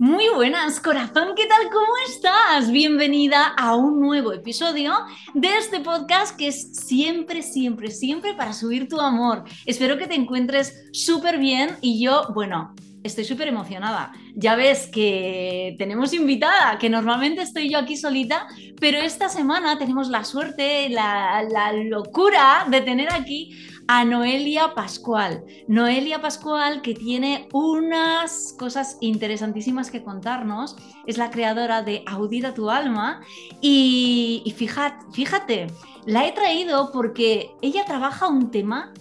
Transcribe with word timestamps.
Muy 0.00 0.30
buenas, 0.34 0.80
corazón, 0.80 1.34
¿qué 1.36 1.44
tal? 1.44 1.68
¿Cómo 1.70 1.92
estás? 2.08 2.72
Bienvenida 2.72 3.48
a 3.48 3.76
un 3.76 4.00
nuevo 4.00 4.32
episodio 4.32 4.94
de 5.34 5.58
este 5.58 5.80
podcast 5.80 6.38
que 6.38 6.48
es 6.48 6.74
siempre, 6.74 7.42
siempre, 7.42 7.90
siempre 7.90 8.32
para 8.32 8.54
subir 8.54 8.88
tu 8.88 8.98
amor. 8.98 9.44
Espero 9.66 9.98
que 9.98 10.06
te 10.06 10.14
encuentres 10.14 10.88
súper 10.94 11.36
bien 11.36 11.76
y 11.82 12.02
yo, 12.02 12.28
bueno, 12.32 12.74
estoy 13.02 13.26
súper 13.26 13.48
emocionada. 13.48 14.12
Ya 14.34 14.56
ves 14.56 14.88
que 14.90 15.74
tenemos 15.76 16.14
invitada, 16.14 16.78
que 16.78 16.88
normalmente 16.88 17.42
estoy 17.42 17.68
yo 17.68 17.76
aquí 17.76 17.98
solita, 17.98 18.46
pero 18.80 18.96
esta 18.96 19.28
semana 19.28 19.78
tenemos 19.78 20.08
la 20.08 20.24
suerte, 20.24 20.88
la, 20.88 21.42
la 21.42 21.74
locura 21.74 22.64
de 22.70 22.80
tener 22.80 23.12
aquí 23.12 23.54
a 23.92 24.04
Noelia 24.04 24.72
Pascual. 24.72 25.44
Noelia 25.66 26.20
Pascual 26.20 26.80
que 26.80 26.94
tiene 26.94 27.48
unas 27.52 28.54
cosas 28.56 28.96
interesantísimas 29.00 29.90
que 29.90 30.04
contarnos. 30.04 30.76
Es 31.08 31.18
la 31.18 31.32
creadora 31.32 31.82
de 31.82 32.04
Audita 32.06 32.54
tu 32.54 32.70
alma 32.70 33.20
y, 33.60 34.54
fíjate, 34.56 35.04
fíjate, 35.12 35.66
la 36.06 36.24
he 36.24 36.30
traído 36.30 36.92
porque 36.92 37.50
ella 37.62 37.84
trabaja 37.84 38.28
un 38.28 38.52
tema 38.52 38.92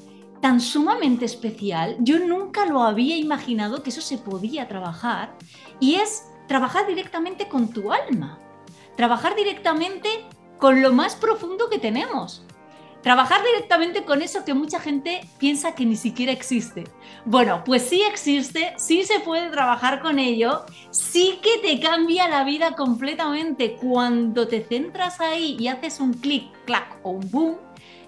tan 0.41 0.59
sumamente 0.59 1.25
especial. 1.25 1.95
Yo 1.99 2.17
nunca 2.17 2.65
lo 2.65 2.81
había 2.81 3.15
imaginado 3.15 3.83
que 3.83 3.91
eso 3.91 4.01
se 4.01 4.17
podía 4.17 4.67
trabajar 4.67 5.37
y 5.79 5.97
es 5.97 6.31
trabajar 6.47 6.87
directamente 6.87 7.47
con 7.47 7.71
tu 7.71 7.93
alma. 7.93 8.39
Trabajar 8.97 9.35
directamente 9.35 10.09
con 10.57 10.81
lo 10.81 10.91
más 10.93 11.15
profundo 11.15 11.69
que 11.69 11.77
tenemos. 11.77 12.43
Trabajar 13.01 13.41
directamente 13.45 14.03
con 14.03 14.21
eso 14.21 14.43
que 14.43 14.53
mucha 14.53 14.79
gente 14.79 15.21
piensa 15.37 15.73
que 15.73 15.85
ni 15.85 15.95
siquiera 15.95 16.33
existe. 16.33 16.83
Bueno, 17.23 17.63
pues 17.63 17.83
sí 17.83 18.01
existe, 18.01 18.73
sí 18.77 19.03
se 19.03 19.21
puede 19.21 19.49
trabajar 19.49 20.01
con 20.01 20.19
ello, 20.19 20.65
sí 20.91 21.39
que 21.41 21.65
te 21.65 21.79
cambia 21.79 22.27
la 22.27 22.43
vida 22.43 22.75
completamente 22.75 23.75
cuando 23.75 24.49
te 24.49 24.65
centras 24.65 25.21
ahí 25.21 25.55
y 25.57 25.69
haces 25.69 26.01
un 26.01 26.13
clic, 26.13 26.43
clac 26.65 26.99
o 27.03 27.11
un 27.11 27.31
boom. 27.31 27.57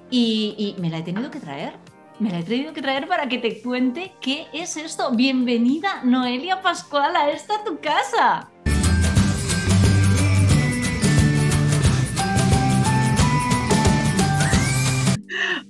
Y, 0.09 0.55
y 0.57 0.81
me 0.81 0.89
la 0.89 0.97
he 0.97 1.03
tenido 1.03 1.31
que 1.31 1.39
traer. 1.39 1.73
Me 2.19 2.29
la 2.29 2.39
he 2.39 2.43
tenido 2.43 2.73
que 2.73 2.81
traer 2.81 3.07
para 3.07 3.29
que 3.29 3.37
te 3.37 3.61
cuente 3.61 4.11
qué 4.19 4.47
es 4.51 4.75
esto. 4.75 5.11
Bienvenida, 5.11 6.01
Noelia 6.03 6.61
Pascual, 6.61 7.15
a 7.15 7.31
esta 7.31 7.63
tu 7.63 7.79
casa. 7.79 8.50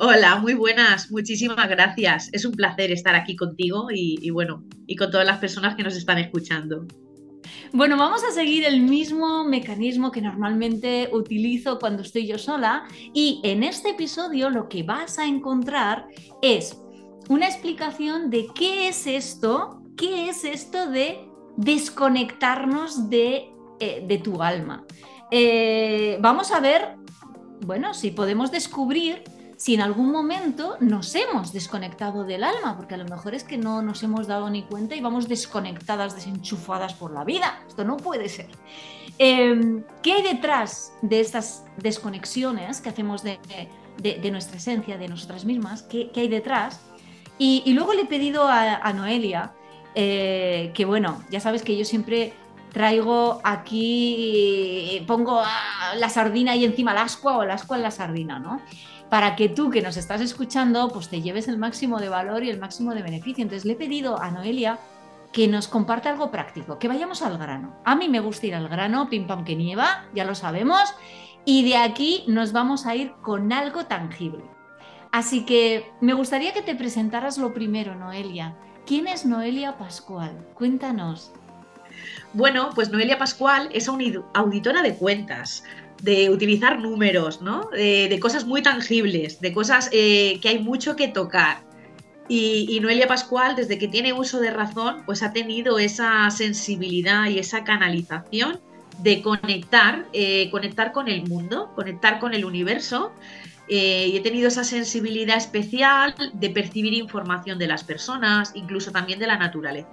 Hola, 0.03 0.37
muy 0.37 0.55
buenas, 0.55 1.11
muchísimas 1.11 1.69
gracias. 1.69 2.29
Es 2.31 2.43
un 2.43 2.53
placer 2.53 2.91
estar 2.91 3.13
aquí 3.13 3.35
contigo 3.35 3.85
y, 3.93 4.31
bueno, 4.31 4.63
y 4.87 4.95
con 4.95 5.11
todas 5.11 5.27
las 5.27 5.37
personas 5.37 5.75
que 5.75 5.83
nos 5.83 5.95
están 5.95 6.17
escuchando. 6.17 6.87
Bueno, 7.71 7.97
vamos 7.97 8.23
a 8.23 8.31
seguir 8.31 8.63
el 8.63 8.81
mismo 8.81 9.43
mecanismo 9.43 10.11
que 10.11 10.19
normalmente 10.19 11.07
utilizo 11.13 11.77
cuando 11.77 12.01
estoy 12.01 12.25
yo 12.25 12.39
sola 12.39 12.85
y 13.13 13.41
en 13.43 13.61
este 13.61 13.91
episodio 13.91 14.49
lo 14.49 14.69
que 14.69 14.81
vas 14.81 15.19
a 15.19 15.27
encontrar 15.27 16.07
es 16.41 16.81
una 17.29 17.45
explicación 17.45 18.31
de 18.31 18.47
qué 18.55 18.87
es 18.87 19.05
esto, 19.05 19.83
qué 19.95 20.29
es 20.29 20.45
esto 20.45 20.89
de 20.89 21.19
desconectarnos 21.57 23.07
de, 23.11 23.51
eh, 23.79 24.21
tu 24.23 24.41
alma. 24.41 24.83
Eh, 25.29 26.17
vamos 26.21 26.51
a 26.51 26.59
ver, 26.59 26.95
bueno, 27.67 27.93
si 27.93 28.09
podemos 28.09 28.49
descubrir 28.49 29.21
si 29.61 29.75
en 29.75 29.81
algún 29.81 30.11
momento 30.11 30.75
nos 30.79 31.13
hemos 31.13 31.53
desconectado 31.53 32.23
del 32.23 32.43
alma, 32.43 32.75
porque 32.75 32.95
a 32.95 32.97
lo 32.97 33.05
mejor 33.05 33.35
es 33.35 33.43
que 33.43 33.59
no 33.59 33.83
nos 33.83 34.01
hemos 34.01 34.25
dado 34.25 34.49
ni 34.49 34.63
cuenta 34.63 34.95
y 34.95 35.01
vamos 35.01 35.27
desconectadas, 35.27 36.15
desenchufadas 36.15 36.95
por 36.95 37.11
la 37.11 37.23
vida. 37.23 37.63
Esto 37.67 37.85
no 37.85 37.97
puede 37.97 38.27
ser. 38.27 38.47
Em, 39.19 39.83
¿Qué 40.01 40.13
hay 40.13 40.23
detrás 40.23 40.93
de 41.03 41.19
estas 41.19 41.63
desconexiones 41.77 42.81
que 42.81 42.89
hacemos 42.89 43.21
de, 43.21 43.37
nuestra 44.31 44.57
esencia, 44.57 44.97
de 44.97 45.07
nosotras 45.07 45.45
mismas? 45.45 45.83
¿Qué, 45.83 46.09
hay 46.15 46.27
detrás? 46.27 46.81
Y, 47.37 47.71
luego 47.73 47.93
le 47.93 48.01
he 48.01 48.05
pedido 48.05 48.47
a, 48.47 48.91
Noelia, 48.93 49.53
eh, 49.93 50.71
que 50.73 50.85
bueno, 50.85 51.23
ya 51.29 51.39
sabes 51.39 51.61
que 51.61 51.77
yo 51.77 51.85
siempre 51.85 52.33
traigo 52.73 53.39
aquí, 53.43 55.03
pongo 55.05 55.43
la 55.97 56.09
sardina 56.09 56.55
y 56.55 56.65
encima 56.65 56.93
el 56.93 56.97
ascua 56.97 57.37
o 57.37 57.43
el 57.43 57.51
ascua 57.51 57.77
en 57.77 57.83
la 57.83 57.91
sardina, 57.91 58.39
¿no? 58.39 58.59
Para 59.11 59.35
que 59.35 59.49
tú 59.49 59.69
que 59.69 59.81
nos 59.81 59.97
estás 59.97 60.21
escuchando, 60.21 60.87
pues 60.87 61.09
te 61.09 61.21
lleves 61.21 61.49
el 61.49 61.57
máximo 61.57 61.99
de 61.99 62.07
valor 62.07 62.45
y 62.45 62.49
el 62.49 62.61
máximo 62.61 62.95
de 62.95 63.03
beneficio. 63.03 63.41
Entonces 63.41 63.65
le 63.65 63.73
he 63.73 63.75
pedido 63.75 64.17
a 64.17 64.31
Noelia 64.31 64.79
que 65.33 65.49
nos 65.49 65.67
comparte 65.67 66.07
algo 66.07 66.31
práctico, 66.31 66.79
que 66.79 66.87
vayamos 66.87 67.21
al 67.21 67.37
grano. 67.37 67.75
A 67.83 67.97
mí 67.97 68.07
me 68.07 68.21
gusta 68.21 68.47
ir 68.47 68.55
al 68.55 68.69
grano, 68.69 69.09
pim 69.09 69.27
pam 69.27 69.43
que 69.43 69.57
nieva, 69.57 70.05
ya 70.15 70.23
lo 70.23 70.33
sabemos, 70.33 70.93
y 71.43 71.65
de 71.65 71.75
aquí 71.75 72.23
nos 72.27 72.53
vamos 72.53 72.85
a 72.85 72.95
ir 72.95 73.11
con 73.21 73.51
algo 73.51 73.85
tangible. 73.85 74.45
Así 75.11 75.43
que 75.43 75.91
me 75.99 76.13
gustaría 76.13 76.53
que 76.53 76.61
te 76.61 76.75
presentaras 76.75 77.37
lo 77.37 77.53
primero, 77.53 77.95
Noelia. 77.95 78.55
¿Quién 78.85 79.09
es 79.09 79.25
Noelia 79.25 79.77
Pascual? 79.77 80.47
Cuéntanos. 80.53 81.33
Bueno, 82.31 82.69
pues 82.73 82.89
Noelia 82.89 83.17
Pascual 83.17 83.67
es 83.73 83.89
auditora 83.89 84.81
de 84.81 84.95
cuentas, 84.95 85.65
de 86.01 86.29
utilizar 86.29 86.79
números, 86.79 87.41
¿no? 87.41 87.69
De, 87.71 88.17
cosas 88.19 88.45
muy 88.45 88.61
tangibles, 88.61 89.39
de 89.39 89.53
cosas 89.53 89.89
eh, 89.91 90.39
que 90.41 90.49
hay 90.49 90.59
mucho 90.59 90.95
que 90.95 91.07
tocar. 91.07 91.63
Y, 92.27 92.79
Noelia 92.81 93.07
Pascual, 93.07 93.57
desde 93.57 93.77
que 93.77 93.89
tiene 93.89 94.13
uso 94.13 94.39
de 94.39 94.51
razón, 94.51 95.03
pues 95.05 95.21
ha 95.21 95.33
tenido 95.33 95.79
esa 95.79 96.29
sensibilidad 96.31 97.27
y 97.27 97.39
esa 97.39 97.65
canalización 97.65 98.61
de 98.99 99.21
conectar, 99.21 100.05
eh, 100.13 100.49
conectar 100.49 100.93
con 100.93 101.09
el 101.09 101.27
mundo, 101.27 101.73
conectar 101.75 102.19
con 102.19 102.33
el 102.33 102.45
universo. 102.45 103.11
Eh, 103.67 104.07
y 104.13 104.17
he 104.17 104.21
tenido 104.21 104.47
esa 104.47 104.63
sensibilidad 104.63 105.37
especial 105.37 106.15
de 106.33 106.49
percibir 106.49 106.93
información 106.93 107.59
de 107.59 107.67
las 107.67 107.83
personas, 107.83 108.51
incluso 108.55 108.91
también 108.91 109.19
de 109.19 109.27
la 109.27 109.37
naturaleza 109.37 109.89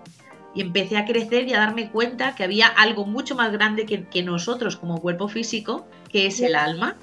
y 0.55 0.61
empecé 0.63 0.97
a 0.97 1.05
crecer 1.05 1.49
y 1.49 1.53
a 1.53 1.59
darme 1.59 1.91
cuenta 1.91 2.35
que 2.35 2.45
había 2.45 2.67
algo 2.67 3.07
mucho 3.07 3.35
más 3.35 3.53
grande 3.53 3.87
que, 3.87 4.23
nosotros 4.23 4.77
como 4.77 5.01
cuerpo 5.01 5.29
físico, 5.29 5.87
que 6.11 6.27
es 6.27 6.41
el 6.41 6.57
alma. 6.57 6.97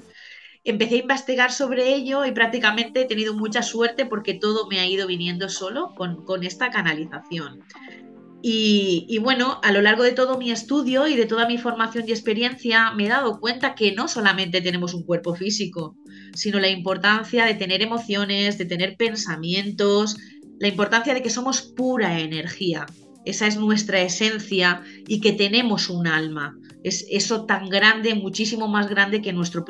Empecé 0.64 0.96
a 0.96 1.02
investigar 1.02 1.52
sobre 1.52 1.94
ello 1.94 2.24
y 2.24 2.32
prácticamente 2.32 3.02
he 3.02 3.04
tenido 3.04 3.34
mucha 3.34 3.62
suerte 3.62 4.04
porque 4.04 4.34
todo 4.34 4.66
me 4.68 4.80
ha 4.80 4.86
ido 4.86 5.06
viniendo 5.06 5.48
solo 5.48 5.94
con, 5.94 6.42
esta 6.42 6.70
canalización. 6.70 7.60
Y, 8.42 9.06
y, 9.08 9.18
bueno, 9.18 9.60
a 9.62 9.72
lo 9.72 9.80
largo 9.80 10.02
de 10.02 10.12
todo 10.12 10.38
mi 10.38 10.50
estudio 10.50 11.06
y 11.06 11.16
de 11.16 11.26
toda 11.26 11.48
mi 11.48 11.56
formación 11.56 12.04
y 12.06 12.12
experiencia 12.12 12.92
me 12.92 13.06
he 13.06 13.08
dado 13.08 13.40
cuenta 13.40 13.74
que 13.74 13.92
no 13.92 14.08
solamente 14.08 14.60
tenemos 14.60 14.92
un 14.92 15.04
cuerpo 15.04 15.34
físico, 15.34 15.96
sino 16.34 16.60
la 16.60 16.68
importancia 16.68 17.44
de 17.44 17.54
tener 17.54 17.80
emociones, 17.80 18.58
de 18.58 18.66
tener 18.66 18.96
pensamientos, 18.96 20.16
la 20.58 20.68
importancia 20.68 21.14
de 21.14 21.22
que 21.22 21.30
somos 21.30 21.62
pura 21.62 22.20
energía 22.20 22.86
esa 23.26 23.46
es 23.46 23.56
nuestra 23.56 24.00
esencia 24.00 24.82
y 25.06 25.20
que 25.20 25.32
tenemos 25.32 25.90
un 25.90 26.06
alma. 26.06 26.56
Es 26.82 27.04
eso 27.10 27.44
tan 27.44 27.68
grande, 27.68 28.14
muchísimo 28.14 28.68
más 28.68 28.88
grande 28.88 29.20
que 29.20 29.32
nuestro, 29.32 29.64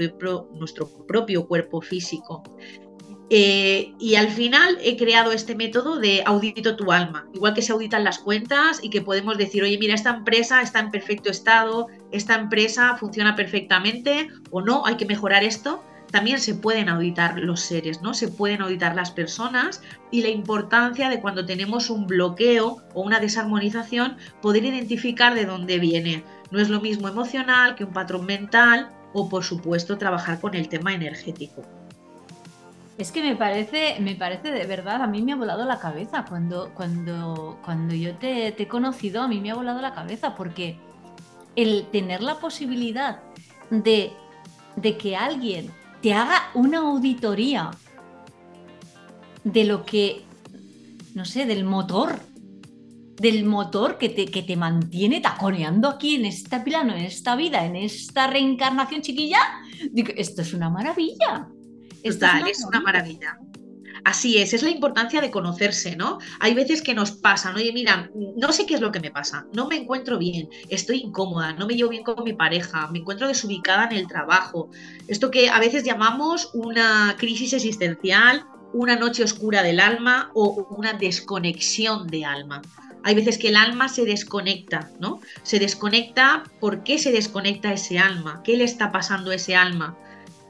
nuestro 0.54 0.88
propio 1.06 1.46
cuerpo 1.46 1.80
físico. 1.80 2.42
Eh, 3.28 3.92
y 3.98 4.14
al 4.14 4.28
final 4.28 4.78
he 4.80 4.96
creado 4.96 5.32
este 5.32 5.56
método 5.56 5.98
de 5.98 6.22
audito 6.24 6.76
tu 6.76 6.92
alma, 6.92 7.26
igual 7.34 7.54
que 7.54 7.62
se 7.62 7.72
auditan 7.72 8.04
las 8.04 8.20
cuentas 8.20 8.78
y 8.84 8.90
que 8.90 9.02
podemos 9.02 9.36
decir, 9.36 9.64
oye, 9.64 9.78
mira, 9.78 9.94
esta 9.94 10.10
empresa 10.10 10.62
está 10.62 10.78
en 10.78 10.92
perfecto 10.92 11.28
estado, 11.28 11.88
esta 12.12 12.36
empresa 12.36 12.96
funciona 12.98 13.34
perfectamente 13.34 14.28
o 14.52 14.60
no, 14.60 14.86
hay 14.86 14.96
que 14.96 15.06
mejorar 15.06 15.42
esto 15.42 15.82
también 16.10 16.38
se 16.38 16.54
pueden 16.54 16.88
auditar 16.88 17.38
los 17.38 17.60
seres, 17.60 18.02
¿no? 18.02 18.14
Se 18.14 18.28
pueden 18.28 18.62
auditar 18.62 18.94
las 18.94 19.10
personas 19.10 19.82
y 20.10 20.22
la 20.22 20.28
importancia 20.28 21.08
de 21.08 21.20
cuando 21.20 21.46
tenemos 21.46 21.90
un 21.90 22.06
bloqueo 22.06 22.82
o 22.94 23.02
una 23.02 23.20
desarmonización, 23.20 24.16
poder 24.40 24.64
identificar 24.64 25.34
de 25.34 25.46
dónde 25.46 25.78
viene. 25.78 26.24
No 26.50 26.60
es 26.60 26.68
lo 26.68 26.80
mismo 26.80 27.08
emocional 27.08 27.74
que 27.74 27.84
un 27.84 27.92
patrón 27.92 28.24
mental 28.24 28.90
o, 29.12 29.28
por 29.28 29.44
supuesto, 29.44 29.98
trabajar 29.98 30.40
con 30.40 30.54
el 30.54 30.68
tema 30.68 30.94
energético. 30.94 31.62
Es 32.98 33.12
que 33.12 33.22
me 33.22 33.36
parece, 33.36 33.96
me 34.00 34.14
parece 34.14 34.52
de 34.52 34.64
verdad, 34.64 35.02
a 35.02 35.06
mí 35.06 35.20
me 35.20 35.32
ha 35.32 35.36
volado 35.36 35.66
la 35.66 35.78
cabeza 35.78 36.24
cuando, 36.26 36.72
cuando, 36.74 37.58
cuando 37.62 37.94
yo 37.94 38.14
te, 38.14 38.48
he 38.48 38.68
conocido, 38.68 39.20
a 39.22 39.28
mí 39.28 39.40
me 39.40 39.50
ha 39.50 39.54
volado 39.54 39.82
la 39.82 39.92
cabeza 39.92 40.34
porque 40.34 40.78
el 41.56 41.88
tener 41.92 42.22
la 42.22 42.38
posibilidad 42.38 43.20
de 43.70 44.12
que 44.96 45.16
alguien 45.16 45.70
te 46.06 46.14
haga 46.14 46.52
una 46.54 46.78
auditoría 46.78 47.72
de 49.42 49.64
lo 49.64 49.84
que, 49.84 50.22
no 51.14 51.24
sé, 51.24 51.46
del 51.46 51.64
motor, 51.64 52.20
del 53.16 53.44
motor 53.44 53.98
que 53.98 54.10
te, 54.10 54.26
que 54.26 54.44
te 54.44 54.54
mantiene 54.54 55.20
taconeando 55.20 55.88
aquí 55.88 56.14
en 56.14 56.26
este 56.26 56.60
plano, 56.60 56.94
en 56.94 57.04
esta 57.04 57.34
vida, 57.34 57.66
en 57.66 57.74
esta 57.74 58.28
reencarnación 58.28 59.02
chiquilla, 59.02 59.40
esto 60.14 60.42
es 60.42 60.54
una 60.54 60.70
maravilla. 60.70 61.48
Esto 62.04 62.26
es, 62.46 62.64
una, 62.64 62.80
maravilla. 62.80 63.40
Así 64.04 64.38
es, 64.38 64.52
es 64.52 64.62
la 64.62 64.70
importancia 64.70 65.20
de 65.20 65.30
conocerse, 65.30 65.96
¿no? 65.96 66.18
Hay 66.40 66.54
veces 66.54 66.82
que 66.82 66.94
nos 66.94 67.12
pasa, 67.12 67.50
¿no? 67.50 67.56
Oye, 67.56 67.72
mira, 67.72 68.10
no 68.36 68.52
sé 68.52 68.66
qué 68.66 68.74
es 68.74 68.80
lo 68.80 68.92
que 68.92 69.00
me 69.00 69.10
pasa, 69.10 69.46
no 69.52 69.66
me 69.66 69.76
encuentro 69.76 70.18
bien, 70.18 70.48
estoy 70.68 71.00
incómoda, 71.00 71.52
no 71.52 71.66
me 71.66 71.74
llevo 71.74 71.90
bien 71.90 72.04
con 72.04 72.22
mi 72.24 72.32
pareja, 72.32 72.88
me 72.88 73.00
encuentro 73.00 73.28
desubicada 73.28 73.86
en 73.86 73.92
el 73.92 74.06
trabajo. 74.06 74.70
Esto 75.08 75.30
que 75.30 75.48
a 75.48 75.58
veces 75.58 75.84
llamamos 75.84 76.50
una 76.54 77.16
crisis 77.18 77.52
existencial, 77.52 78.46
una 78.72 78.96
noche 78.96 79.24
oscura 79.24 79.62
del 79.62 79.80
alma 79.80 80.30
o 80.34 80.66
una 80.76 80.92
desconexión 80.92 82.06
de 82.08 82.24
alma. 82.24 82.62
Hay 83.04 83.14
veces 83.14 83.38
que 83.38 83.48
el 83.48 83.56
alma 83.56 83.88
se 83.88 84.04
desconecta, 84.04 84.90
¿no? 84.98 85.20
Se 85.44 85.60
desconecta, 85.60 86.42
¿por 86.60 86.82
qué 86.82 86.98
se 86.98 87.12
desconecta 87.12 87.72
ese 87.72 88.00
alma? 88.00 88.42
¿Qué 88.42 88.56
le 88.56 88.64
está 88.64 88.90
pasando 88.90 89.30
a 89.30 89.36
ese 89.36 89.54
alma? 89.54 89.96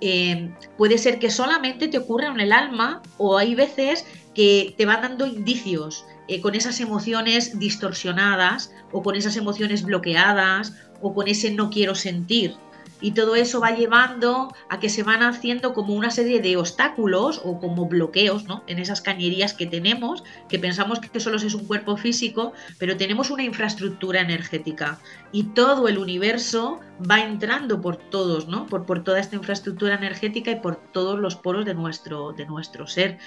Eh, 0.00 0.50
puede 0.76 0.98
ser 0.98 1.18
que 1.18 1.30
solamente 1.30 1.88
te 1.88 1.98
ocurra 1.98 2.28
en 2.28 2.40
el 2.40 2.52
alma 2.52 3.02
o 3.16 3.38
hay 3.38 3.54
veces 3.54 4.04
que 4.34 4.74
te 4.76 4.84
va 4.84 4.98
dando 4.98 5.26
indicios 5.26 6.04
eh, 6.28 6.40
con 6.42 6.54
esas 6.54 6.80
emociones 6.80 7.58
distorsionadas 7.58 8.72
o 8.92 9.02
con 9.02 9.16
esas 9.16 9.36
emociones 9.36 9.82
bloqueadas 9.82 10.74
o 11.00 11.14
con 11.14 11.28
ese 11.28 11.50
no 11.50 11.70
quiero 11.70 11.94
sentir 11.94 12.54
y 13.00 13.12
todo 13.12 13.36
eso 13.36 13.60
va 13.60 13.72
llevando 13.72 14.54
a 14.68 14.80
que 14.80 14.88
se 14.88 15.02
van 15.02 15.22
haciendo 15.22 15.74
como 15.74 15.94
una 15.94 16.10
serie 16.10 16.40
de 16.40 16.56
obstáculos 16.56 17.40
o 17.44 17.60
como 17.60 17.86
bloqueos 17.86 18.44
¿no? 18.44 18.62
en 18.66 18.78
esas 18.78 19.00
cañerías 19.00 19.54
que 19.54 19.66
tenemos, 19.66 20.24
que 20.48 20.58
pensamos 20.58 21.00
que 21.00 21.20
solo 21.20 21.36
es 21.36 21.54
un 21.54 21.66
cuerpo 21.66 21.96
físico, 21.96 22.52
pero 22.78 22.96
tenemos 22.96 23.30
una 23.30 23.42
infraestructura 23.42 24.20
energética 24.20 24.98
y 25.32 25.44
todo 25.44 25.88
el 25.88 25.98
universo 25.98 26.80
va 27.08 27.20
entrando 27.20 27.80
por 27.80 27.96
todos, 27.96 28.48
¿no? 28.48 28.66
por, 28.66 28.86
por 28.86 29.04
toda 29.04 29.20
esta 29.20 29.36
infraestructura 29.36 29.94
energética 29.94 30.50
y 30.50 30.60
por 30.60 30.76
todos 30.76 31.18
los 31.18 31.36
poros 31.36 31.64
de 31.64 31.74
nuestro, 31.74 32.32
de 32.32 32.46
nuestro 32.46 32.86
ser. 32.86 33.18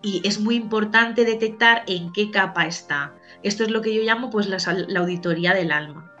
Y 0.00 0.26
es 0.26 0.40
muy 0.40 0.54
importante 0.54 1.24
detectar 1.24 1.82
en 1.86 2.12
qué 2.12 2.30
capa 2.30 2.66
está. 2.66 3.14
Esto 3.42 3.64
es 3.64 3.70
lo 3.70 3.82
que 3.82 3.94
yo 3.94 4.02
llamo 4.02 4.30
pues 4.30 4.46
la, 4.46 4.58
la 4.88 5.00
auditoría 5.00 5.54
del 5.54 5.72
alma. 5.72 6.12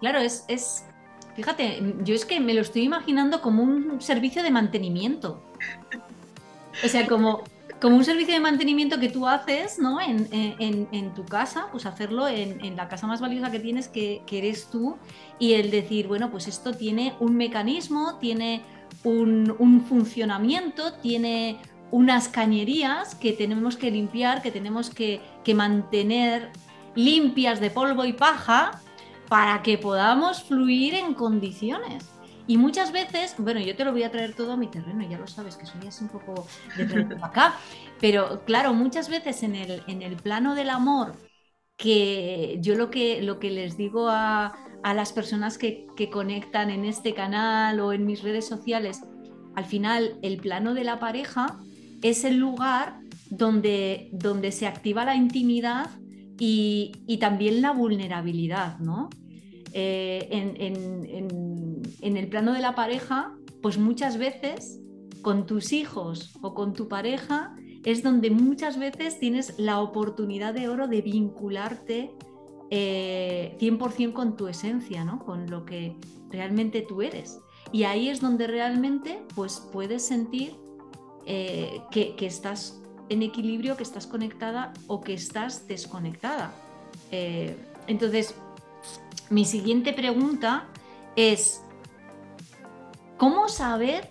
Claro, 0.00 0.18
es, 0.18 0.46
es 0.48 0.86
Fíjate, 1.36 1.82
yo 2.04 2.14
es 2.14 2.24
que 2.24 2.40
me 2.40 2.54
lo 2.54 2.60
estoy 2.60 2.82
imaginando 2.82 3.40
como 3.40 3.62
un 3.62 4.00
servicio 4.00 4.42
de 4.42 4.50
mantenimiento. 4.50 5.42
O 6.84 6.88
sea, 6.88 7.06
como, 7.06 7.44
como 7.80 7.96
un 7.96 8.04
servicio 8.04 8.34
de 8.34 8.40
mantenimiento 8.40 9.00
que 9.00 9.08
tú 9.08 9.26
haces 9.26 9.78
¿no? 9.78 9.98
en, 10.00 11.14
tu 11.14 11.24
casa, 11.24 11.68
pues 11.72 11.86
hacerlo 11.86 12.28
en, 12.28 12.76
la 12.76 12.88
casa 12.88 13.06
más 13.06 13.20
valiosa 13.20 13.50
que 13.50 13.58
tienes, 13.58 13.88
que, 13.88 14.22
eres 14.30 14.66
tú, 14.70 14.96
y 15.38 15.54
el 15.54 15.70
decir, 15.70 16.06
bueno, 16.06 16.30
pues 16.30 16.46
esto 16.46 16.74
tiene 16.74 17.14
un 17.20 17.36
mecanismo, 17.36 18.18
tiene 18.20 18.62
un, 19.04 19.84
funcionamiento, 19.88 20.92
tiene 20.94 21.58
unas 21.90 22.28
cañerías 22.28 23.14
que 23.14 23.32
tenemos 23.32 23.76
que 23.76 23.90
limpiar, 23.90 24.42
que 24.42 24.50
tenemos 24.50 24.90
que, 24.90 25.20
que 25.42 25.54
mantener 25.54 26.50
limpias 26.94 27.60
de 27.60 27.70
polvo 27.70 28.04
y 28.04 28.12
paja 28.12 28.80
para 29.30 29.62
que 29.62 29.78
podamos 29.78 30.42
fluir 30.42 30.92
en 30.96 31.14
condiciones. 31.14 32.10
Y 32.48 32.56
muchas 32.56 32.90
veces, 32.90 33.36
bueno, 33.38 33.60
yo 33.60 33.76
te 33.76 33.84
lo 33.84 33.92
voy 33.92 34.02
a 34.02 34.10
traer 34.10 34.34
todo 34.34 34.54
a 34.54 34.56
mi 34.56 34.66
terreno, 34.66 35.08
ya 35.08 35.18
lo 35.18 35.28
sabes, 35.28 35.56
que 35.56 35.66
soy 35.66 35.86
así 35.86 36.02
un 36.02 36.10
poco 36.10 36.48
de 36.76 37.16
acá, 37.22 37.54
pero 38.00 38.44
claro, 38.44 38.74
muchas 38.74 39.08
veces 39.08 39.44
en 39.44 39.54
el, 39.54 39.84
en 39.86 40.02
el 40.02 40.16
plano 40.16 40.56
del 40.56 40.68
amor, 40.68 41.12
que 41.76 42.58
yo 42.60 42.74
lo 42.74 42.90
que, 42.90 43.22
lo 43.22 43.38
que 43.38 43.50
les 43.50 43.76
digo 43.76 44.08
a, 44.10 44.52
las 44.82 45.12
personas 45.12 45.58
que, 45.58 45.86
que 45.96 46.10
conectan 46.10 46.68
en 46.68 46.84
este 46.84 47.14
canal 47.14 47.78
o 47.78 47.92
en 47.92 48.06
mis 48.06 48.24
redes 48.24 48.48
sociales, 48.48 49.00
al 49.54 49.64
final 49.64 50.18
el 50.22 50.38
plano 50.38 50.74
de 50.74 50.82
la 50.82 50.98
pareja 50.98 51.60
es 52.02 52.24
el 52.24 52.38
lugar 52.38 52.98
donde, 53.28 54.08
donde 54.10 54.50
se 54.50 54.66
activa 54.66 55.04
la 55.04 55.14
intimidad 55.14 55.88
y, 56.40 57.18
también 57.18 57.60
la 57.60 57.72
vulnerabilidad, 57.72 58.78
¿no? 58.78 59.10
Eh, 59.72 60.26
en, 60.30 62.16
el 62.16 62.28
plano 62.28 62.52
de 62.52 62.60
la 62.60 62.74
pareja, 62.74 63.36
pues 63.62 63.78
muchas 63.78 64.16
veces 64.16 64.80
con 65.22 65.46
tus 65.46 65.72
hijos 65.72 66.34
o 66.40 66.54
con 66.54 66.72
tu 66.72 66.88
pareja 66.88 67.54
es 67.84 68.02
donde 68.02 68.30
muchas 68.30 68.78
veces 68.78 69.18
tienes 69.20 69.58
la 69.58 69.80
oportunidad 69.80 70.54
de 70.54 70.68
oro 70.68 70.88
de 70.88 71.02
vincularte 71.02 72.10
100% 72.70 72.70
eh, 72.70 74.12
con 74.12 74.36
tu 74.36 74.48
esencia, 74.48 75.04
¿no? 75.04 75.18
con 75.18 75.50
lo 75.50 75.64
que 75.64 75.96
realmente 76.30 76.82
tú 76.82 77.02
eres. 77.02 77.38
Y 77.72 77.84
ahí 77.84 78.08
es 78.08 78.20
donde 78.20 78.46
realmente 78.46 79.22
pues, 79.34 79.68
puedes 79.72 80.06
sentir 80.06 80.56
eh, 81.26 81.82
que, 81.90 82.14
estás 82.20 82.79
en 83.10 83.22
equilibrio, 83.22 83.76
que 83.76 83.82
estás 83.82 84.06
conectada 84.06 84.72
o 84.86 85.02
que 85.02 85.12
estás 85.12 85.68
desconectada. 85.68 86.52
entonces, 87.86 88.34
mi 89.30 89.44
siguiente 89.44 89.92
pregunta 89.92 90.66
es, 91.16 91.62
¿cómo 93.16 93.48
saber 93.48 94.10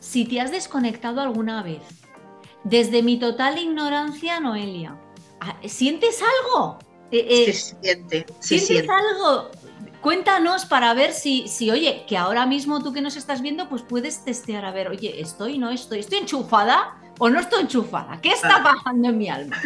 si 0.00 0.24
te 0.26 0.40
has 0.40 0.50
desconectado 0.50 1.20
alguna 1.20 1.62
vez? 1.62 1.82
Desde 2.64 3.02
mi 3.02 3.18
total 3.18 3.58
ignorancia, 3.58 4.40
Noelia, 4.40 4.98
ah, 5.40 5.56
¿sientes 5.66 6.20
algo? 6.22 6.78
Eh, 7.10 7.26
eh, 7.28 7.52
se 7.52 7.76
siente, 7.80 8.26
se 8.40 8.58
¿Sientes 8.58 8.90
algo? 8.90 9.50
Cuéntanos 10.00 10.66
para 10.66 10.92
ver 10.92 11.12
si, 11.12 11.48
si, 11.48 11.70
oye, 11.70 12.04
que 12.06 12.16
ahora 12.16 12.44
mismo 12.44 12.82
tú 12.82 12.92
que 12.92 13.00
nos 13.00 13.16
estás 13.16 13.40
viendo, 13.40 13.68
pues 13.68 13.82
puedes 13.82 14.24
testear 14.24 14.64
a 14.64 14.72
ver, 14.72 14.88
oye, 14.88 15.20
estoy, 15.20 15.56
no 15.56 15.70
estoy, 15.70 16.00
estoy 16.00 16.18
enchufada 16.18 16.98
o 17.18 17.30
no 17.30 17.40
estoy 17.40 17.62
enchufada? 17.62 18.20
¿Qué 18.20 18.30
está 18.30 18.62
pasando 18.62 19.08
en 19.08 19.18
mi 19.18 19.28
alma? 19.28 19.56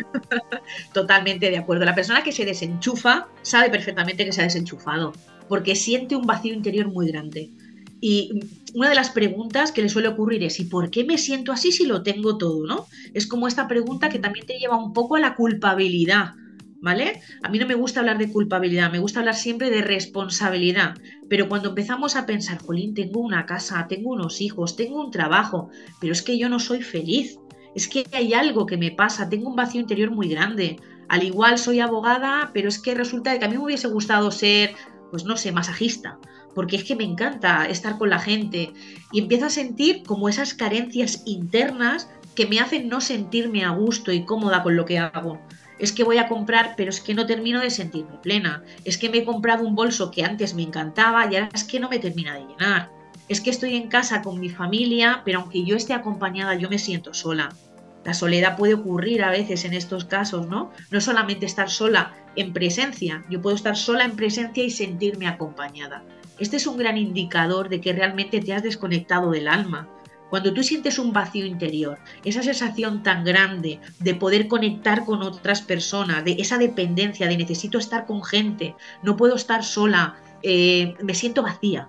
Totalmente 0.92 1.50
de 1.50 1.58
acuerdo. 1.58 1.84
La 1.84 1.94
persona 1.94 2.22
que 2.22 2.32
se 2.32 2.44
desenchufa 2.44 3.28
sabe 3.42 3.70
perfectamente 3.70 4.24
que 4.24 4.32
se 4.32 4.40
ha 4.40 4.44
desenchufado, 4.44 5.12
porque 5.48 5.74
siente 5.74 6.16
un 6.16 6.26
vacío 6.26 6.54
interior 6.54 6.88
muy 6.88 7.08
grande. 7.08 7.50
Y 8.00 8.40
una 8.74 8.88
de 8.88 8.94
las 8.94 9.10
preguntas 9.10 9.72
que 9.72 9.82
le 9.82 9.88
suele 9.88 10.08
ocurrir 10.08 10.42
es, 10.44 10.60
¿y 10.60 10.64
por 10.64 10.90
qué 10.90 11.04
me 11.04 11.18
siento 11.18 11.52
así 11.52 11.72
si 11.72 11.86
lo 11.86 12.02
tengo 12.02 12.38
todo? 12.38 12.66
¿no? 12.66 12.86
Es 13.14 13.26
como 13.26 13.48
esta 13.48 13.66
pregunta 13.66 14.08
que 14.08 14.18
también 14.18 14.46
te 14.46 14.58
lleva 14.58 14.76
un 14.76 14.92
poco 14.92 15.16
a 15.16 15.20
la 15.20 15.34
culpabilidad. 15.34 16.34
¿Vale? 16.80 17.20
A 17.42 17.48
mí 17.48 17.58
no 17.58 17.66
me 17.66 17.74
gusta 17.74 17.98
hablar 17.98 18.18
de 18.18 18.30
culpabilidad, 18.30 18.92
me 18.92 19.00
gusta 19.00 19.18
hablar 19.18 19.34
siempre 19.34 19.68
de 19.68 19.82
responsabilidad. 19.82 20.94
Pero 21.28 21.48
cuando 21.48 21.70
empezamos 21.70 22.16
a 22.16 22.26
pensar, 22.26 22.58
Jolín, 22.58 22.94
tengo 22.94 23.20
una 23.20 23.46
casa, 23.46 23.86
tengo 23.88 24.10
unos 24.10 24.40
hijos, 24.40 24.76
tengo 24.76 25.00
un 25.00 25.10
trabajo, 25.10 25.70
pero 26.00 26.12
es 26.12 26.22
que 26.22 26.38
yo 26.38 26.48
no 26.48 26.58
soy 26.58 26.82
feliz, 26.82 27.38
es 27.74 27.86
que 27.86 28.06
hay 28.12 28.32
algo 28.32 28.66
que 28.66 28.76
me 28.76 28.90
pasa, 28.90 29.28
tengo 29.28 29.48
un 29.48 29.56
vacío 29.56 29.80
interior 29.80 30.10
muy 30.10 30.28
grande. 30.28 30.76
Al 31.08 31.22
igual 31.22 31.58
soy 31.58 31.80
abogada, 31.80 32.50
pero 32.52 32.68
es 32.68 32.78
que 32.78 32.94
resulta 32.94 33.38
que 33.38 33.44
a 33.44 33.48
mí 33.48 33.56
me 33.56 33.64
hubiese 33.64 33.88
gustado 33.88 34.30
ser, 34.30 34.74
pues 35.10 35.24
no 35.24 35.36
sé, 35.36 35.52
masajista, 35.52 36.18
porque 36.54 36.76
es 36.76 36.84
que 36.84 36.96
me 36.96 37.04
encanta 37.04 37.66
estar 37.66 37.98
con 37.98 38.10
la 38.10 38.18
gente 38.18 38.72
y 39.12 39.20
empiezo 39.20 39.46
a 39.46 39.50
sentir 39.50 40.02
como 40.04 40.28
esas 40.28 40.54
carencias 40.54 41.22
internas 41.26 42.10
que 42.34 42.46
me 42.46 42.60
hacen 42.60 42.88
no 42.88 43.00
sentirme 43.00 43.64
a 43.64 43.70
gusto 43.70 44.12
y 44.12 44.24
cómoda 44.24 44.62
con 44.62 44.76
lo 44.76 44.84
que 44.84 44.98
hago 44.98 45.40
es 45.78 45.92
que 45.92 46.04
voy 46.04 46.18
a 46.18 46.28
comprar, 46.28 46.74
pero 46.76 46.90
es 46.90 47.00
que 47.00 47.14
no 47.14 47.26
termino 47.26 47.60
de 47.60 47.70
sentirme 47.70 48.18
plena. 48.22 48.62
Es 48.84 48.98
que 48.98 49.08
me 49.08 49.18
he 49.18 49.24
comprado 49.24 49.64
un 49.66 49.74
bolso 49.74 50.10
que 50.10 50.24
antes 50.24 50.54
me 50.54 50.62
encantaba 50.62 51.30
y 51.30 51.36
ahora 51.36 51.48
es 51.54 51.64
que 51.64 51.80
no 51.80 51.88
me 51.88 51.98
termina 51.98 52.34
de 52.34 52.46
llenar. 52.46 52.90
Es 53.28 53.40
que 53.40 53.50
estoy 53.50 53.76
en 53.76 53.88
casa 53.88 54.22
con 54.22 54.40
mi 54.40 54.48
familia, 54.48 55.22
pero 55.24 55.40
aunque 55.40 55.64
yo 55.64 55.76
esté 55.76 55.92
acompañada, 55.92 56.54
yo 56.54 56.68
me 56.70 56.78
siento 56.78 57.14
sola. 57.14 57.50
La 58.04 58.14
soledad 58.14 58.56
puede 58.56 58.74
ocurrir 58.74 59.22
a 59.22 59.30
veces 59.30 59.64
en 59.64 59.74
estos 59.74 60.04
casos, 60.04 60.48
¿no? 60.48 60.72
No 60.90 61.00
solamente 61.00 61.44
estar 61.44 61.68
sola 61.68 62.14
en 62.36 62.52
presencia, 62.52 63.24
yo 63.28 63.42
puedo 63.42 63.54
estar 63.54 63.76
sola 63.76 64.04
en 64.04 64.16
presencia 64.16 64.64
y 64.64 64.70
sentirme 64.70 65.26
acompañada. 65.26 66.02
Este 66.38 66.56
es 66.56 66.66
un 66.66 66.78
gran 66.78 66.96
indicador 66.96 67.68
de 67.68 67.80
que 67.80 67.92
realmente 67.92 68.40
te 68.40 68.54
has 68.54 68.62
desconectado 68.62 69.30
del 69.30 69.48
alma, 69.48 69.88
cuando 70.30 70.52
tú 70.52 70.62
sientes 70.62 70.98
un 70.98 71.12
vacío 71.12 71.46
interior, 71.46 71.98
esa 72.24 72.42
sensación 72.42 73.02
tan 73.02 73.24
grande 73.24 73.80
de 74.00 74.14
poder 74.14 74.48
conectar 74.48 75.04
con 75.04 75.22
otras 75.22 75.62
personas, 75.62 76.24
de 76.24 76.36
esa 76.38 76.58
dependencia, 76.58 77.28
de 77.28 77.36
necesito 77.36 77.78
estar 77.78 78.06
con 78.06 78.22
gente, 78.22 78.74
no 79.02 79.16
puedo 79.16 79.36
estar 79.36 79.64
sola, 79.64 80.16
eh, 80.42 80.94
me 81.02 81.14
siento 81.14 81.42
vacía, 81.42 81.88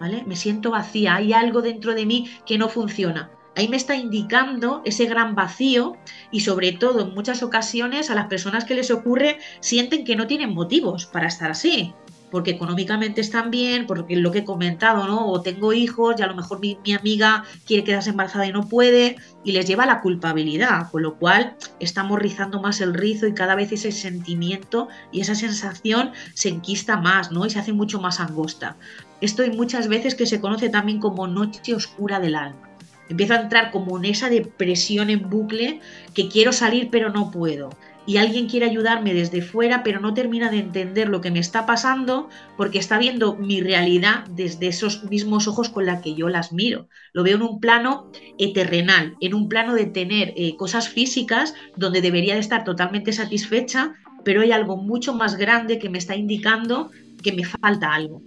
¿vale? 0.00 0.24
Me 0.26 0.36
siento 0.36 0.70
vacía, 0.70 1.16
hay 1.16 1.32
algo 1.32 1.62
dentro 1.62 1.94
de 1.94 2.06
mí 2.06 2.30
que 2.46 2.58
no 2.58 2.68
funciona. 2.68 3.30
Ahí 3.56 3.68
me 3.68 3.78
está 3.78 3.96
indicando 3.96 4.82
ese 4.84 5.06
gran 5.06 5.34
vacío 5.34 5.96
y 6.30 6.40
sobre 6.40 6.72
todo 6.72 7.00
en 7.08 7.14
muchas 7.14 7.42
ocasiones 7.42 8.10
a 8.10 8.14
las 8.14 8.26
personas 8.26 8.66
que 8.66 8.74
les 8.74 8.90
ocurre 8.90 9.38
sienten 9.60 10.04
que 10.04 10.14
no 10.14 10.26
tienen 10.26 10.52
motivos 10.52 11.06
para 11.06 11.28
estar 11.28 11.50
así 11.50 11.94
porque 12.30 12.52
económicamente 12.52 13.20
están 13.20 13.50
bien, 13.50 13.86
porque 13.86 14.16
lo 14.16 14.32
que 14.32 14.40
he 14.40 14.44
comentado, 14.44 15.06
¿no? 15.06 15.28
O 15.28 15.42
tengo 15.42 15.72
hijos 15.72 16.16
y 16.18 16.22
a 16.22 16.26
lo 16.26 16.34
mejor 16.34 16.60
mi, 16.60 16.78
amiga 16.98 17.44
quiere 17.66 17.84
quedarse 17.84 18.10
embarazada 18.10 18.46
y 18.46 18.52
no 18.52 18.68
puede, 18.68 19.16
y 19.44 19.52
les 19.52 19.66
lleva 19.66 19.86
la 19.86 20.00
culpabilidad, 20.00 20.90
con 20.90 21.02
lo 21.02 21.16
cual 21.16 21.56
estamos 21.80 22.18
rizando 22.18 22.60
más 22.60 22.80
el 22.80 22.94
rizo 22.94 23.26
y 23.26 23.34
cada 23.34 23.54
vez 23.54 23.72
ese 23.72 23.92
sentimiento 23.92 24.88
y 25.12 25.20
esa 25.20 25.34
sensación 25.34 26.12
se 26.34 26.48
enquista 26.48 26.96
más, 26.96 27.30
¿no? 27.30 27.46
Y 27.46 27.50
se 27.50 27.58
hace 27.58 27.72
mucho 27.72 28.00
más 28.00 28.20
angosta. 28.20 28.76
Esto 29.20 29.42
hay 29.42 29.50
muchas 29.50 29.88
veces 29.88 30.14
que 30.14 30.26
se 30.26 30.40
conoce 30.40 30.68
también 30.68 30.98
como 30.98 31.26
noche 31.26 31.74
oscura 31.74 32.20
del 32.20 32.34
alma. 32.34 32.68
Empiezo 33.08 33.34
a 33.34 33.40
entrar 33.40 33.70
como 33.70 33.98
en 33.98 34.04
esa 34.06 34.28
depresión 34.28 35.10
en 35.10 35.30
bucle 35.30 35.80
que 36.12 36.28
quiero 36.28 36.52
salir 36.52 36.88
pero 36.90 37.10
no 37.10 37.30
puedo. 37.30 37.70
Y 38.06 38.18
alguien 38.18 38.48
quiere 38.48 38.66
ayudarme 38.66 39.14
desde 39.14 39.42
fuera 39.42 39.82
pero 39.82 40.00
no 40.00 40.14
termina 40.14 40.50
de 40.50 40.58
entender 40.58 41.08
lo 41.08 41.20
que 41.20 41.30
me 41.30 41.40
está 41.40 41.66
pasando 41.66 42.28
porque 42.56 42.78
está 42.78 42.98
viendo 42.98 43.36
mi 43.36 43.60
realidad 43.60 44.24
desde 44.30 44.68
esos 44.68 45.04
mismos 45.04 45.48
ojos 45.48 45.68
con 45.68 45.86
la 45.86 46.00
que 46.00 46.14
yo 46.14 46.28
las 46.28 46.52
miro. 46.52 46.88
Lo 47.12 47.24
veo 47.24 47.36
en 47.36 47.42
un 47.42 47.60
plano 47.60 48.10
terrenal, 48.54 49.16
en 49.20 49.34
un 49.34 49.48
plano 49.48 49.74
de 49.74 49.86
tener 49.86 50.32
eh, 50.36 50.56
cosas 50.56 50.88
físicas 50.88 51.54
donde 51.76 52.00
debería 52.00 52.34
de 52.34 52.40
estar 52.40 52.64
totalmente 52.64 53.12
satisfecha, 53.12 53.94
pero 54.24 54.42
hay 54.42 54.52
algo 54.52 54.76
mucho 54.76 55.14
más 55.14 55.36
grande 55.36 55.78
que 55.78 55.90
me 55.90 55.98
está 55.98 56.16
indicando 56.16 56.90
que 57.22 57.32
me 57.32 57.44
falta 57.44 57.92
algo. 57.92 58.22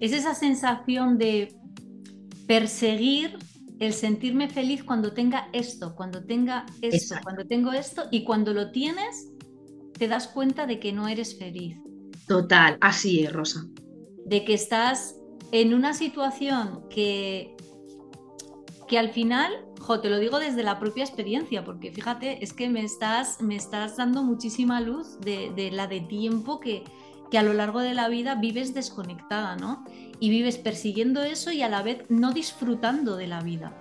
Es 0.00 0.12
esa 0.12 0.34
sensación 0.34 1.18
de 1.18 1.54
perseguir 2.46 3.38
el 3.82 3.92
sentirme 3.94 4.48
feliz 4.48 4.84
cuando 4.84 5.12
tenga 5.12 5.48
esto, 5.52 5.96
cuando 5.96 6.22
tenga 6.24 6.66
esto, 6.82 7.16
cuando 7.24 7.44
tengo 7.44 7.72
esto 7.72 8.04
y 8.12 8.22
cuando 8.22 8.54
lo 8.54 8.70
tienes 8.70 9.28
te 9.98 10.06
das 10.06 10.28
cuenta 10.28 10.66
de 10.66 10.78
que 10.78 10.92
no 10.92 11.08
eres 11.08 11.36
feliz. 11.36 11.76
Total, 12.28 12.78
así 12.80 13.24
es, 13.24 13.32
Rosa. 13.32 13.66
De 14.24 14.44
que 14.44 14.54
estás 14.54 15.16
en 15.50 15.74
una 15.74 15.94
situación 15.94 16.88
que, 16.90 17.56
que 18.86 19.00
al 19.00 19.10
final, 19.10 19.52
jo, 19.80 20.00
te 20.00 20.10
lo 20.10 20.20
digo 20.20 20.38
desde 20.38 20.62
la 20.62 20.78
propia 20.78 21.02
experiencia, 21.02 21.64
porque 21.64 21.90
fíjate, 21.90 22.42
es 22.42 22.52
que 22.52 22.68
me 22.68 22.84
estás, 22.84 23.40
me 23.42 23.56
estás 23.56 23.96
dando 23.96 24.22
muchísima 24.22 24.80
luz 24.80 25.18
de, 25.20 25.52
de 25.56 25.72
la 25.72 25.88
de 25.88 26.02
tiempo 26.02 26.60
que, 26.60 26.84
que 27.32 27.38
a 27.38 27.42
lo 27.42 27.52
largo 27.52 27.80
de 27.80 27.94
la 27.94 28.08
vida 28.08 28.36
vives 28.36 28.74
desconectada, 28.74 29.56
¿no? 29.56 29.84
Y 30.22 30.30
vives 30.30 30.56
persiguiendo 30.56 31.24
eso 31.24 31.50
y 31.50 31.62
a 31.62 31.68
la 31.68 31.82
vez 31.82 32.04
no 32.08 32.30
disfrutando 32.30 33.16
de 33.16 33.26
la 33.26 33.40
vida. 33.40 33.72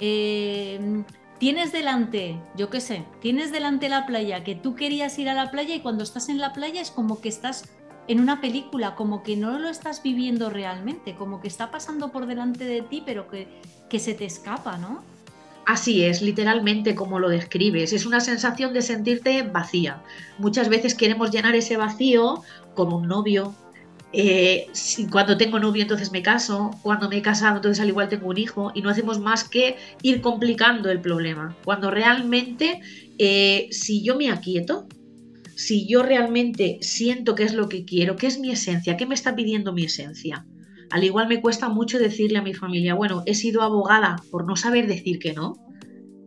Em, 0.00 1.04
tienes 1.38 1.72
delante, 1.72 2.38
yo 2.58 2.68
qué 2.68 2.78
sé, 2.82 3.06
tienes 3.22 3.52
delante 3.52 3.88
la 3.88 4.04
playa, 4.04 4.44
que 4.44 4.54
tú 4.54 4.74
querías 4.74 5.18
ir 5.18 5.30
a 5.30 5.34
la 5.34 5.50
playa 5.50 5.74
y 5.74 5.80
cuando 5.80 6.04
estás 6.04 6.28
en 6.28 6.36
la 6.36 6.52
playa 6.52 6.82
es 6.82 6.90
como 6.90 7.22
que 7.22 7.30
estás 7.30 7.70
en 8.06 8.20
una 8.20 8.42
película, 8.42 8.96
como 8.96 9.22
que 9.22 9.34
no 9.34 9.58
lo 9.58 9.70
estás 9.70 10.02
viviendo 10.02 10.50
realmente, 10.50 11.14
como 11.14 11.40
que 11.40 11.48
está 11.48 11.70
pasando 11.70 12.12
por 12.12 12.26
delante 12.26 12.66
de 12.66 12.82
ti, 12.82 13.02
pero 13.06 13.30
que, 13.30 13.48
que 13.88 13.98
se 13.98 14.12
te 14.12 14.26
escapa, 14.26 14.76
¿no? 14.76 15.02
Así 15.64 16.04
es, 16.04 16.20
literalmente 16.20 16.94
como 16.94 17.18
lo 17.18 17.30
describes. 17.30 17.94
Es 17.94 18.04
una 18.04 18.20
sensación 18.20 18.74
de 18.74 18.82
sentirte 18.82 19.40
vacía. 19.40 20.02
Muchas 20.36 20.68
veces 20.68 20.94
queremos 20.94 21.30
llenar 21.30 21.54
ese 21.54 21.78
vacío 21.78 22.42
con 22.74 22.92
un 22.92 23.08
novio. 23.08 23.54
Eh, 24.14 24.66
cuando 25.10 25.38
tengo 25.38 25.58
novio 25.58 25.82
entonces 25.82 26.12
me 26.12 26.22
caso, 26.22 26.70
cuando 26.82 27.08
me 27.08 27.16
he 27.16 27.22
casado 27.22 27.56
entonces 27.56 27.80
al 27.80 27.88
igual 27.88 28.10
tengo 28.10 28.28
un 28.28 28.36
hijo 28.36 28.70
y 28.74 28.82
no 28.82 28.90
hacemos 28.90 29.18
más 29.20 29.48
que 29.48 29.76
ir 30.02 30.20
complicando 30.20 30.90
el 30.90 31.00
problema. 31.00 31.56
Cuando 31.64 31.90
realmente 31.90 32.80
eh, 33.18 33.68
si 33.70 34.04
yo 34.04 34.16
me 34.16 34.30
aquieto, 34.30 34.86
si 35.56 35.86
yo 35.86 36.02
realmente 36.02 36.78
siento 36.82 37.34
qué 37.34 37.44
es 37.44 37.54
lo 37.54 37.68
que 37.68 37.84
quiero, 37.84 38.16
qué 38.16 38.26
es 38.26 38.38
mi 38.38 38.50
esencia, 38.50 38.96
qué 38.96 39.06
me 39.06 39.14
está 39.14 39.34
pidiendo 39.34 39.72
mi 39.72 39.84
esencia, 39.84 40.44
al 40.90 41.04
igual 41.04 41.28
me 41.28 41.40
cuesta 41.40 41.70
mucho 41.70 41.98
decirle 41.98 42.38
a 42.38 42.42
mi 42.42 42.52
familia, 42.52 42.94
bueno, 42.94 43.22
he 43.24 43.34
sido 43.34 43.62
abogada 43.62 44.16
por 44.30 44.46
no 44.46 44.56
saber 44.56 44.86
decir 44.86 45.18
que 45.18 45.32
no, 45.32 45.54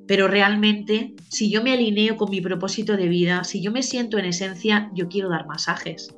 pero 0.07 0.27
realmente 0.27 1.13
si 1.29 1.51
yo 1.51 1.61
me 1.61 1.73
alineo 1.73 2.17
con 2.17 2.31
mi 2.31 2.41
propósito 2.41 2.97
de 2.97 3.07
vida, 3.07 3.43
si 3.43 3.61
yo 3.61 3.71
me 3.71 3.83
siento 3.83 4.17
en 4.17 4.25
esencia, 4.25 4.89
yo 4.95 5.07
quiero 5.07 5.29
dar 5.29 5.45
masajes. 5.45 6.15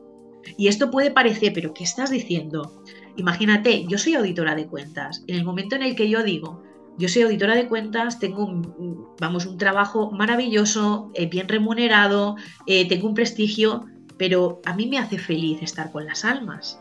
Y 0.57 0.67
esto 0.67 0.91
puede 0.91 1.11
parecer, 1.11 1.53
pero 1.53 1.73
¿qué 1.73 1.83
estás 1.83 2.09
diciendo? 2.09 2.83
Imagínate, 3.15 3.85
yo 3.87 3.97
soy 3.97 4.15
auditora 4.15 4.55
de 4.55 4.67
cuentas. 4.67 5.23
En 5.27 5.35
el 5.35 5.43
momento 5.43 5.75
en 5.75 5.83
el 5.83 5.95
que 5.95 6.09
yo 6.09 6.23
digo, 6.23 6.63
yo 6.97 7.09
soy 7.09 7.23
auditora 7.23 7.55
de 7.55 7.67
cuentas, 7.67 8.19
tengo 8.19 8.45
un, 8.45 9.07
vamos, 9.19 9.45
un 9.45 9.57
trabajo 9.57 10.11
maravilloso, 10.11 11.11
eh, 11.13 11.27
bien 11.27 11.47
remunerado, 11.47 12.35
eh, 12.65 12.87
tengo 12.87 13.07
un 13.07 13.13
prestigio, 13.13 13.85
pero 14.17 14.61
a 14.65 14.73
mí 14.73 14.87
me 14.87 14.97
hace 14.97 15.17
feliz 15.17 15.61
estar 15.61 15.91
con 15.91 16.05
las 16.05 16.25
almas 16.25 16.79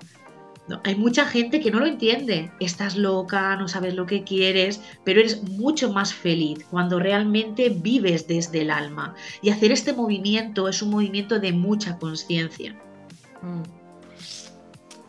hay 0.85 0.97
mucha 0.97 1.27
gente 1.27 1.61
que 1.61 1.71
no 1.71 1.81
lo 1.81 1.87
entiende. 1.87 2.51
Estás 2.61 2.97
loca, 2.97 3.57
no 3.57 3.69
sabes 3.69 3.95
lo 3.95 4.07
que 4.07 4.25
quieres, 4.25 4.81
pero 5.05 5.21
eres 5.21 5.43
mucho 5.43 5.93
más 5.93 6.13
feliz 6.13 6.65
cuando 6.71 6.99
realmente 6.99 7.69
vives 7.69 8.27
desde 8.27 8.63
el 8.63 8.71
alma. 8.71 9.15
Y 9.43 9.51
hacer 9.51 9.73
este 9.73 9.93
movimiento 9.93 10.69
es 10.69 10.83
un 10.83 10.91
movimiento 10.91 11.39
de 11.39 11.53
mucha 11.53 11.99
conciencia. 11.99 12.77
Mm. 13.43 13.63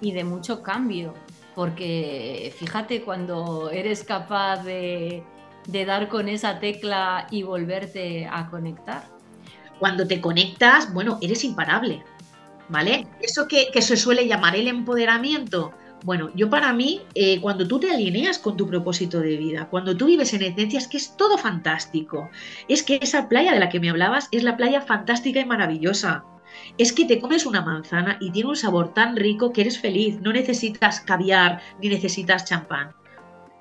Y 0.02 0.12
de 0.12 0.24
mucho 0.24 0.62
cambio, 0.62 1.14
porque 1.56 2.54
fíjate 2.58 3.02
cuando 3.02 3.72
eres 3.72 4.04
capaz 4.04 4.64
de, 4.64 5.24
dar 5.66 6.08
con 6.08 6.30
esa 6.30 6.60
tecla 6.60 7.28
y 7.32 7.44
volverte 7.44 8.28
a 8.32 8.50
conectar. 8.50 9.04
Cuando 9.80 10.08
te 10.08 10.22
conectas, 10.22 10.94
bueno, 10.94 11.18
eres 11.22 11.44
imparable 11.44 12.04
¿vale? 12.70 13.08
Eso 13.22 13.48
que, 13.48 13.70
se 13.82 13.98
suele 13.98 14.28
llamar 14.28 14.56
el 14.56 14.68
empoderamiento. 14.68 15.74
Bueno, 16.04 16.30
yo 16.36 16.50
para 16.50 16.74
mí, 16.74 17.02
eh, 17.16 17.42
cuando 17.42 17.68
tú 17.68 17.80
te 17.80 17.92
alineas 17.92 18.38
con 18.38 18.56
tu 18.56 18.68
propósito 18.68 19.20
de 19.20 19.38
vida, 19.38 19.68
cuando 19.70 19.98
tú 19.98 20.06
vives 20.06 20.34
en 20.34 20.44
esencia, 20.44 20.78
es 20.78 20.88
que 20.88 20.98
es 20.98 21.18
todo 21.18 21.38
fantástico. 21.38 22.30
Es 22.68 22.84
que 22.84 23.00
esa 23.02 23.28
playa 23.28 23.52
de 23.52 23.60
la 23.60 23.70
que 23.70 23.80
me 23.80 23.90
hablabas 23.90 24.28
es 24.32 24.44
la 24.44 24.58
playa 24.58 24.82
fantástica 24.82 25.40
y 25.40 25.46
maravillosa. 25.46 26.24
Es 26.78 26.94
que 26.94 27.06
te 27.06 27.20
comes 27.20 27.46
una 27.46 27.62
manzana 27.62 28.18
y 28.20 28.32
tiene 28.32 28.50
un 28.50 28.56
sabor 28.56 28.94
tan 28.94 29.16
rico 29.16 29.52
que 29.52 29.62
eres 29.62 29.80
feliz. 29.80 30.20
No 30.22 30.34
necesitas 30.34 31.02
caviar 31.02 31.62
ni 31.82 31.90
necesitas 31.90 32.46
champán. 32.46 32.92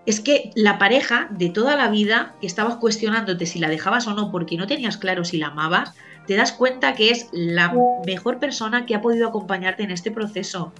Es 0.06 0.20
que 0.20 0.52
la 0.54 0.78
pareja 0.78 1.28
de 1.30 1.48
toda 1.48 1.76
la 1.76 1.88
vida 1.88 2.36
que 2.40 2.46
estabas 2.46 2.76
cuestionándote 2.76 3.44
si 3.44 3.58
la 3.58 3.68
dejabas 3.68 4.06
o 4.06 4.14
no 4.14 4.30
porque 4.30 4.56
no 4.56 4.68
tenías 4.68 4.98
claro 4.98 5.24
si 5.24 5.36
la 5.38 5.48
amabas, 5.48 5.94
te 6.26 6.36
das 6.36 6.52
cuenta 6.52 6.94
que 6.94 7.10
es 7.10 7.28
la 7.32 7.74
mejor 8.06 8.38
persona 8.38 8.86
que 8.86 8.94
ha 8.94 9.00
podido 9.00 9.28
acompañarte 9.28 9.82
en 9.82 9.90
este 9.90 10.10
proceso 10.10 10.72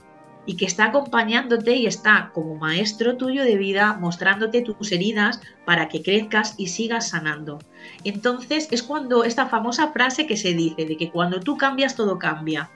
y 0.46 0.56
que 0.56 0.64
está 0.64 0.86
acompañándote 0.86 1.74
y 1.74 1.86
está 1.86 2.30
como 2.32 2.54
maestro 2.56 3.16
tuyo 3.16 3.44
de 3.44 3.56
vida 3.56 3.98
mostrándote 4.00 4.62
tus 4.62 4.92
heridas 4.92 5.40
para 5.64 5.88
que 5.88 6.02
crezcas 6.02 6.54
y 6.56 6.68
sigas 6.68 7.10
sanando. 7.10 7.58
Entonces 8.04 8.68
es 8.70 8.82
cuando 8.82 9.24
esta 9.24 9.46
famosa 9.46 9.92
frase 9.92 10.26
que 10.26 10.36
se 10.36 10.54
dice 10.54 10.86
de 10.86 10.96
que 10.96 11.10
cuando 11.10 11.40
tú 11.40 11.56
cambias 11.56 11.96
todo 11.96 12.18
cambia. 12.18 12.70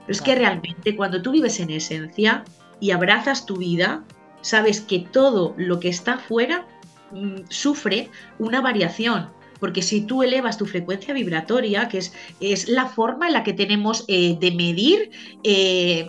Pero 0.00 0.12
es 0.12 0.20
que 0.20 0.34
realmente 0.34 0.96
cuando 0.96 1.22
tú 1.22 1.30
vives 1.30 1.60
en 1.60 1.70
esencia 1.70 2.44
y 2.80 2.90
abrazas 2.90 3.46
tu 3.46 3.56
vida, 3.56 4.04
sabes 4.42 4.80
que 4.80 4.98
todo 4.98 5.54
lo 5.56 5.80
que 5.80 5.88
está 5.88 6.18
fuera 6.18 6.66
mm, 7.12 7.42
sufre 7.48 8.10
una 8.38 8.60
variación 8.60 9.30
porque 9.64 9.80
si 9.80 10.02
tú 10.02 10.22
elevas 10.22 10.58
tu 10.58 10.66
frecuencia 10.66 11.14
vibratoria, 11.14 11.88
que 11.88 11.96
es, 11.96 12.12
es 12.38 12.68
la 12.68 12.84
forma 12.84 13.28
en 13.28 13.32
la 13.32 13.44
que 13.44 13.54
tenemos 13.54 14.04
eh, 14.08 14.36
de 14.38 14.50
medir 14.50 15.10
eh, 15.42 16.06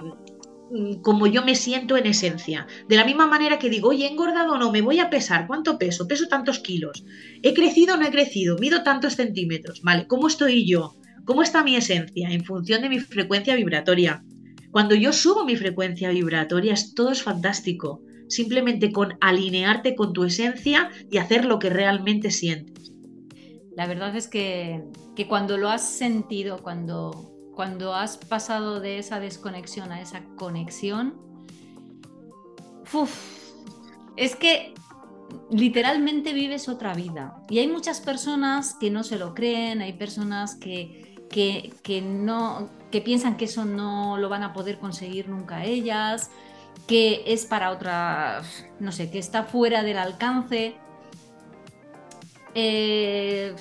como 1.01 1.27
yo 1.27 1.44
me 1.44 1.55
siento 1.55 1.98
en 1.98 2.05
esencia. 2.05 2.67
De 2.88 2.96
la 2.96 3.05
misma 3.05 3.27
manera 3.27 3.60
que 3.60 3.70
digo, 3.70 3.89
oye, 3.89 4.05
he 4.05 4.12
engordado 4.12 4.53
o 4.53 4.58
no, 4.58 4.72
me 4.72 4.82
voy 4.82 5.00
a 5.00 5.10
pesar, 5.10 5.48
¿cuánto 5.48 5.77
peso? 5.77 6.08
Peso 6.08 6.27
tantos 6.27 6.60
kilos. 6.60 7.05
¿He 7.41 7.53
crecido 7.53 7.96
o 7.96 7.98
no 7.98 8.05
he 8.05 8.12
crecido? 8.12 8.58
Mido 8.58 8.84
tantos 8.84 9.15
centímetros, 9.15 9.82
¿vale? 9.82 10.08
¿Cómo 10.08 10.27
estoy 10.27 10.67
yo? 10.67 10.96
¿Cómo 11.25 11.41
está 11.41 11.63
mi 11.63 11.75
esencia 11.75 12.29
en 12.29 12.44
función 12.44 12.82
de 12.82 12.89
mi 12.89 13.00
frecuencia 13.00 13.55
vibratoria? 13.55 14.24
Cuando 14.72 14.94
yo 14.94 15.13
subo 15.13 15.46
mi 15.46 15.55
frecuencia 15.55 16.10
vibratoria, 16.10 16.75
todo 16.96 17.12
es 17.12 17.24
fantástico. 17.24 18.01
Simplemente 18.27 18.91
con 18.91 19.13
alinearte 19.22 19.96
con 19.96 20.13
tu 20.13 20.24
esencia 20.24 20.89
y 21.10 21.17
hacer 21.17 21.46
lo 21.46 21.60
que 21.60 21.70
realmente 21.70 22.32
sientes. 22.32 22.91
La 23.75 23.88
verdad 23.88 24.15
es 24.15 24.27
que, 24.27 24.84
cuando 25.27 25.58
lo 25.58 25.70
has 25.70 25.88
sentido, 25.88 26.63
cuando, 26.63 27.35
cuando 27.56 27.96
has 27.96 28.18
pasado 28.18 28.80
de 28.80 29.00
esa 29.00 29.20
desconexión 29.20 29.92
a 29.92 30.02
esa 30.02 30.24
conexión, 30.36 31.16
es 34.16 34.36
que 34.36 34.74
literalmente 35.50 36.34
vives 36.34 36.70
otra 36.70 36.94
vida. 36.94 37.42
Y 37.50 37.60
hay 37.60 37.68
muchas 37.68 38.02
personas 38.02 38.76
que 38.80 38.90
no 38.90 39.04
se 39.04 39.18
lo 39.18 39.34
creen, 39.34 39.82
hay 39.82 39.94
personas 39.94 40.56
que, 40.56 41.16
que, 41.30 42.02
no, 42.02 42.70
que 42.92 43.02
piensan 43.02 43.38
que 43.38 43.46
eso 43.46 43.66
no 43.66 44.18
lo 44.18 44.30
van 44.30 44.44
a 44.44 44.54
poder 44.54 44.78
conseguir 44.78 45.28
nunca 45.30 45.66
ellas, 45.66 46.30
que 46.88 47.24
es 47.26 47.46
para 47.46 47.72
otra, 47.72 48.42
no 48.80 48.92
sé, 48.92 49.10
que 49.10 49.20
está 49.20 49.44
fuera 49.44 49.84
del 49.84 49.98
alcance. 49.98 50.76
Eh, 52.54 53.54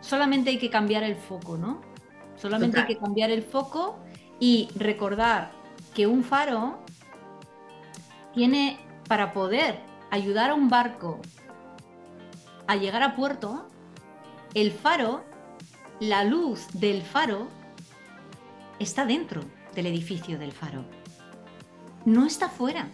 solamente 0.00 0.50
hay 0.50 0.58
que 0.58 0.70
cambiar 0.70 1.02
el 1.02 1.16
foco, 1.16 1.58
¿no? 1.58 1.87
Solamente 2.40 2.80
hay 2.80 2.86
que 2.86 2.98
cambiar 2.98 3.30
el 3.30 3.42
foco 3.42 3.98
y 4.40 4.68
recordar 4.76 5.50
que 5.94 6.06
un 6.06 6.22
faro 6.22 6.78
tiene 8.34 8.78
para 9.08 9.32
poder 9.32 9.80
ayudar 10.10 10.50
a 10.50 10.54
un 10.54 10.68
barco 10.68 11.20
a 12.68 12.76
llegar 12.76 13.02
a 13.02 13.16
puerto, 13.16 13.68
el 14.54 14.70
faro, 14.70 15.24
la 16.00 16.22
luz 16.22 16.68
del 16.74 17.02
faro 17.02 17.48
está 18.78 19.06
dentro 19.06 19.40
del 19.74 19.86
edificio 19.86 20.38
del 20.38 20.52
faro. 20.52 20.84
No 22.04 22.26
está 22.26 22.48
fuera. 22.48 22.88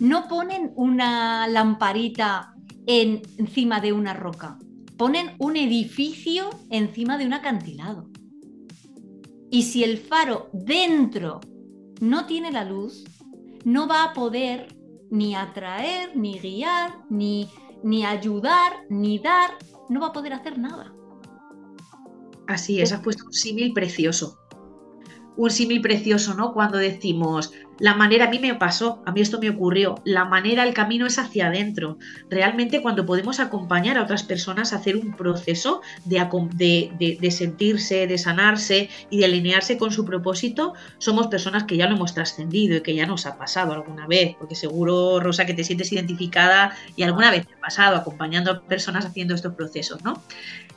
No 0.00 0.28
ponen 0.28 0.72
una 0.74 1.46
lamparita 1.46 2.54
encima 2.86 3.80
de 3.80 3.92
una 3.92 4.14
roca, 4.14 4.58
ponen 4.96 5.34
un 5.38 5.56
edificio 5.56 6.50
encima 6.70 7.18
de 7.18 7.26
un 7.26 7.32
acantilado. 7.32 8.08
Y 9.50 9.62
si 9.62 9.84
el 9.84 9.98
faro 9.98 10.48
dentro 10.52 11.40
no 12.00 12.26
tiene 12.26 12.50
la 12.50 12.64
luz, 12.64 13.04
no 13.64 13.86
va 13.86 14.04
a 14.04 14.12
poder 14.14 14.74
ni 15.10 15.34
atraer, 15.34 16.16
ni 16.16 16.38
guiar, 16.38 17.04
ni, 17.10 17.48
ni 17.82 18.04
ayudar, 18.04 18.72
ni 18.88 19.18
dar, 19.18 19.50
no 19.88 20.00
va 20.00 20.08
a 20.08 20.12
poder 20.12 20.32
hacer 20.32 20.58
nada. 20.58 20.94
Así 22.48 22.80
es, 22.80 22.92
has 22.92 23.00
puesto 23.00 23.26
un 23.26 23.32
símil 23.32 23.72
precioso 23.72 24.38
un 25.36 25.50
símil 25.50 25.80
precioso, 25.80 26.34
¿no? 26.34 26.52
Cuando 26.52 26.78
decimos, 26.78 27.52
la 27.78 27.94
manera, 27.94 28.26
a 28.26 28.30
mí 28.30 28.38
me 28.38 28.54
pasó, 28.54 29.02
a 29.06 29.12
mí 29.12 29.20
esto 29.20 29.40
me 29.40 29.50
ocurrió, 29.50 29.96
la 30.04 30.24
manera, 30.24 30.64
el 30.64 30.74
camino 30.74 31.06
es 31.06 31.18
hacia 31.18 31.48
adentro. 31.48 31.98
Realmente 32.28 32.82
cuando 32.82 33.06
podemos 33.06 33.40
acompañar 33.40 33.98
a 33.98 34.02
otras 34.02 34.22
personas 34.22 34.72
a 34.72 34.76
hacer 34.76 34.96
un 34.96 35.16
proceso 35.16 35.80
de, 36.04 37.18
de, 37.20 37.30
sentirse, 37.30 38.06
de 38.06 38.18
sanarse 38.18 38.88
y 39.10 39.18
de 39.18 39.24
alinearse 39.24 39.78
con 39.78 39.90
su 39.90 40.04
propósito, 40.04 40.74
somos 40.98 41.26
personas 41.28 41.64
que 41.64 41.76
ya 41.76 41.88
lo 41.88 41.96
hemos 41.96 42.14
trascendido 42.14 42.76
y 42.76 42.82
que 42.82 42.94
ya 42.94 43.06
nos 43.06 43.26
ha 43.26 43.36
pasado 43.36 43.72
alguna 43.72 44.06
vez, 44.06 44.36
porque 44.38 44.54
seguro, 44.54 45.18
Rosa, 45.20 45.46
que 45.46 45.54
te 45.54 45.64
sientes 45.64 45.92
identificada 45.92 46.76
y 46.94 47.02
alguna 47.02 47.30
vez 47.30 47.46
te 47.46 47.54
ha 47.54 47.60
pasado 47.60 47.96
acompañando 47.96 48.52
a 48.52 48.60
personas 48.60 49.04
haciendo 49.06 49.34
estos 49.34 49.54
procesos, 49.54 50.02
¿no? 50.04 50.22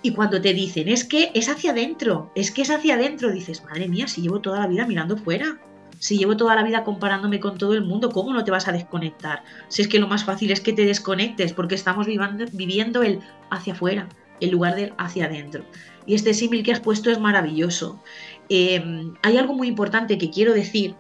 Y 0.02 0.14
cuando 0.14 0.40
te 0.40 0.54
dicen, 0.54 0.88
es 0.88 1.04
que 1.04 1.32
es 1.34 1.50
hacia 1.50 1.72
adentro, 1.72 2.32
es 2.36 2.52
que 2.52 2.62
es 2.62 2.70
hacia 2.70 2.96
adentro, 2.96 3.32
dices, 3.32 3.64
madre 3.64 3.88
mía, 3.88 4.08
si 4.08 4.22
llevo 4.22 4.40
toda 4.40 4.60
la 4.60 4.68
vida 4.68 4.86
mirando 4.86 5.18
fuera, 5.18 5.60
si 6.06 6.20
llevo 6.20 6.38
toda 6.38 6.54
la 6.54 6.62
vida 6.62 6.84
comparándome 6.84 7.40
con 7.40 7.58
todo 7.58 7.74
el 7.74 7.84
mundo, 7.84 8.12
¿cómo 8.12 8.32
no 8.32 8.44
te 8.44 8.52
vas 8.52 8.68
a 8.68 8.72
desconectar? 8.72 9.44
Si 9.70 9.82
es 9.82 9.88
que 9.88 9.98
lo 9.98 10.08
más 10.08 10.24
fácil 10.24 10.52
es 10.52 10.62
que 10.62 10.72
te 10.72 10.86
desconectes, 10.86 11.54
porque 11.54 11.74
estamos 11.74 12.06
viviendo 12.06 13.02
el 13.02 13.22
hacia 13.50 13.74
afuera, 13.74 14.08
en 14.40 14.52
lugar 14.52 14.76
del 14.76 14.94
hacia 15.00 15.26
adentro. 15.26 15.66
Y 16.06 16.14
este 16.14 16.36
símil 16.36 16.62
que 16.62 16.72
has 16.72 16.80
puesto 16.80 17.10
es 17.10 17.20
maravilloso. 17.20 18.04
Eh, 18.50 18.84
hay 19.24 19.38
algo 19.38 19.56
muy 19.56 19.68
importante 19.68 20.20
que 20.20 20.30
quiero 20.30 20.54
decir 20.54 20.94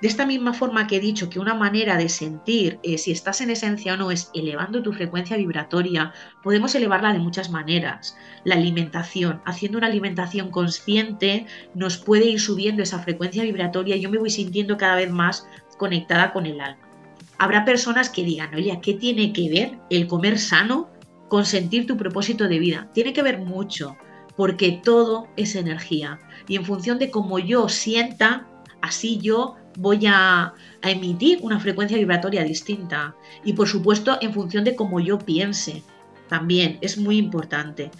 de 0.00 0.08
esta 0.08 0.24
misma 0.24 0.54
forma 0.54 0.86
que 0.86 0.96
he 0.96 1.00
dicho 1.00 1.28
que 1.28 1.38
una 1.38 1.54
manera 1.54 1.98
de 1.98 2.08
sentir 2.08 2.78
eh, 2.82 2.96
si 2.96 3.10
estás 3.10 3.42
en 3.42 3.50
esencia 3.50 3.94
o 3.94 3.96
no 3.98 4.10
es 4.10 4.30
elevando 4.32 4.82
tu 4.82 4.94
frecuencia 4.94 5.36
vibratoria, 5.36 6.14
podemos 6.42 6.74
elevarla 6.74 7.12
de 7.12 7.18
muchas 7.18 7.50
maneras. 7.50 8.16
La 8.44 8.54
alimentación, 8.54 9.42
haciendo 9.44 9.76
una 9.76 9.88
alimentación 9.88 10.50
consciente, 10.50 11.46
nos 11.74 11.98
puede 11.98 12.26
ir 12.26 12.40
subiendo 12.40 12.82
esa 12.82 13.00
frecuencia 13.00 13.42
vibratoria 13.42 13.96
y 13.96 14.00
yo 14.00 14.10
me 14.10 14.18
voy 14.18 14.30
sintiendo 14.30 14.78
cada 14.78 14.96
vez 14.96 15.10
más 15.10 15.46
conectada 15.76 16.32
con 16.32 16.46
el 16.46 16.60
alma. 16.60 16.88
Habrá 17.36 17.66
personas 17.66 18.08
que 18.08 18.24
digan, 18.24 18.54
oye, 18.54 18.78
¿qué 18.82 18.94
tiene 18.94 19.32
que 19.34 19.50
ver 19.50 19.78
el 19.90 20.06
comer 20.06 20.38
sano 20.38 20.88
con 21.28 21.44
sentir 21.44 21.86
tu 21.86 21.98
propósito 21.98 22.48
de 22.48 22.58
vida? 22.58 22.88
Tiene 22.94 23.12
que 23.12 23.22
ver 23.22 23.38
mucho, 23.38 23.96
porque 24.36 24.80
todo 24.82 25.28
es 25.36 25.56
energía. 25.56 26.18
Y 26.48 26.56
en 26.56 26.64
función 26.64 26.98
de 26.98 27.10
cómo 27.10 27.38
yo 27.38 27.68
sienta, 27.68 28.46
así 28.80 29.18
yo 29.18 29.56
voy 29.76 30.06
a, 30.06 30.54
emitir 30.82 31.40
una 31.42 31.60
frecuencia 31.60 31.98
vibratoria 31.98 32.42
distinta. 32.42 33.14
Y 33.44 33.52
por 33.52 33.68
supuesto, 33.68 34.16
en 34.20 34.32
función 34.32 34.64
de 34.64 34.74
cómo 34.74 34.98
yo 34.98 35.18
piense, 35.18 35.82
también 36.28 36.78
es 36.80 36.96
muy 36.96 37.18
importante. 37.18 37.90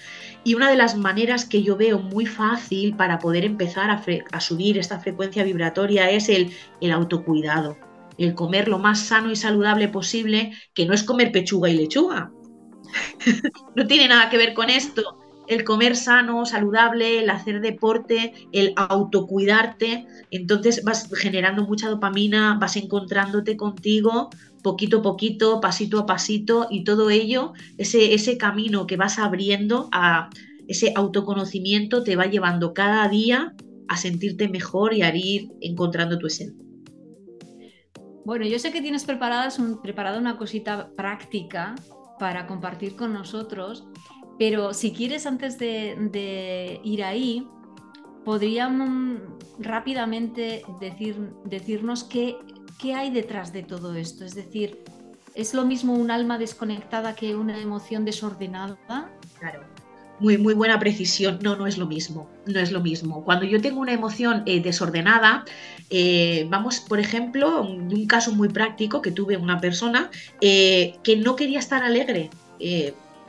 Y 0.45 0.55
una 0.55 0.71
de 0.71 0.77
las 0.77 0.97
maneras 0.97 1.45
que 1.45 1.63
yo 1.63 1.77
veo 1.77 1.99
muy 1.99 2.25
fácil 2.25 2.97
para 2.97 3.19
poder 3.19 3.45
empezar 3.45 3.91
a, 3.91 4.41
subir 4.41 4.79
esta 4.79 5.01
frecuencia 5.01 5.45
vibratoria 5.45 6.11
es 6.11 6.29
el, 6.29 6.53
el, 6.81 6.93
autocuidado, 6.93 7.77
el 8.17 8.35
comer 8.35 8.69
lo 8.69 8.79
más 8.79 9.01
sano 9.01 9.31
y 9.31 9.37
saludable 9.37 9.89
posible, 9.89 10.53
que 10.73 10.87
no 10.87 10.95
es 10.95 11.03
comer 11.03 11.33
pechuga 11.33 11.69
y 11.69 11.77
lechuga. 11.77 12.33
no 13.77 13.87
tiene 13.87 14.09
nada 14.09 14.31
que 14.31 14.39
ver 14.39 14.55
con 14.55 14.71
esto 14.71 15.20
el 15.51 15.65
comer 15.65 15.97
sano, 15.97 16.47
saludable, 16.47 17.19
el 17.19 17.29
hacer 17.29 17.61
deporte, 17.61 18.33
el 18.53 18.73
autocuidarte, 18.77 20.07
entonces 20.31 20.85
vas 20.85 21.11
generando 21.13 21.67
mucha 21.67 21.89
dopamina, 21.89 22.57
vas 22.61 22.77
encontrándote 22.77 23.57
contigo 23.57 24.31
poquito 24.63 24.99
a 24.99 25.03
poquito, 25.03 25.61
pasito 25.61 25.99
a 25.99 26.07
pasito 26.07 26.69
y 26.71 26.85
todo 26.85 27.11
ello, 27.11 27.53
ese, 27.79 28.15
ese 28.15 28.39
camino 28.39 28.87
que 28.87 28.97
vas 28.97 29.19
abriendo 29.19 29.89
a 29.91 30.31
ese 30.69 30.93
autoconocimiento 30.95 32.05
te 32.05 32.15
va 32.15 32.27
llevando 32.27 32.73
cada 32.73 33.09
día 33.09 33.55
a 33.89 33.97
sentirte 33.97 34.49
mejor 34.49 34.95
y 34.95 35.03
a 35.03 35.15
ir 35.15 35.49
encontrando 35.61 36.17
tu 36.19 36.29
esencia. 36.29 36.65
Bueno, 38.25 38.47
yo 38.47 38.61
sé 38.61 38.71
que 38.71 38.81
tienes 38.81 39.05
preparada 39.05 40.19
una 40.19 40.37
cosita 40.37 40.91
práctica 40.95 41.75
para 42.21 42.47
compartir 42.47 42.95
con 42.95 43.13
nosotros 43.13 43.89
pero 44.41 44.73
si 44.73 44.93
quieres, 44.93 45.27
antes 45.27 45.59
de, 45.59 46.81
ir 46.83 47.05
ahí, 47.05 47.47
podríamos 48.25 49.21
rápidamente 49.59 50.63
decir, 50.81 51.15
decirnos 51.45 52.05
qué, 52.05 52.37
qué 52.81 52.95
hay 52.95 53.11
detrás 53.11 53.53
de 53.53 53.63
todo 53.63 53.95
esto. 53.97 54.25
Es 54.25 54.35
decir, 54.35 54.83
¿es 55.35 55.53
lo 55.53 55.67
mismo 55.67 55.93
un 55.93 56.11
alma 56.11 56.39
desconectada 56.39 57.15
que 57.15 57.37
una 57.37 57.61
emoción 57.61 58.07
desordenada? 58.07 59.13
Claro. 59.39 59.61
Muy, 60.21 60.39
muy 60.39 60.55
buena 60.55 60.79
precisión. 60.79 61.39
No, 61.43 61.57
no 61.57 61.67
es 61.67 61.77
lo 61.77 61.87
mismo. 61.87 62.31
No 62.47 62.61
es 62.61 62.73
lo 62.73 62.81
mismo. 62.81 63.23
Cuando 63.27 63.45
yo 63.45 63.61
tengo 63.61 63.79
una 63.79 63.93
emoción 63.93 64.43
eh, 64.47 64.63
desordenada, 64.63 65.45
eh, 65.91 66.47
vamos, 66.49 66.81
por 66.81 66.99
ejemplo, 66.99 67.61
un 67.61 68.07
caso 68.07 68.35
muy 68.35 68.49
práctico 68.49 69.03
que 69.03 69.13
tuve 69.13 69.37
una 69.37 69.61
persona 69.61 70.11
eh, 70.41 70.95
que 71.05 71.19
no 71.19 71.37
quería 71.37 71.59
estar 71.59 71.83
alegre 71.85 72.31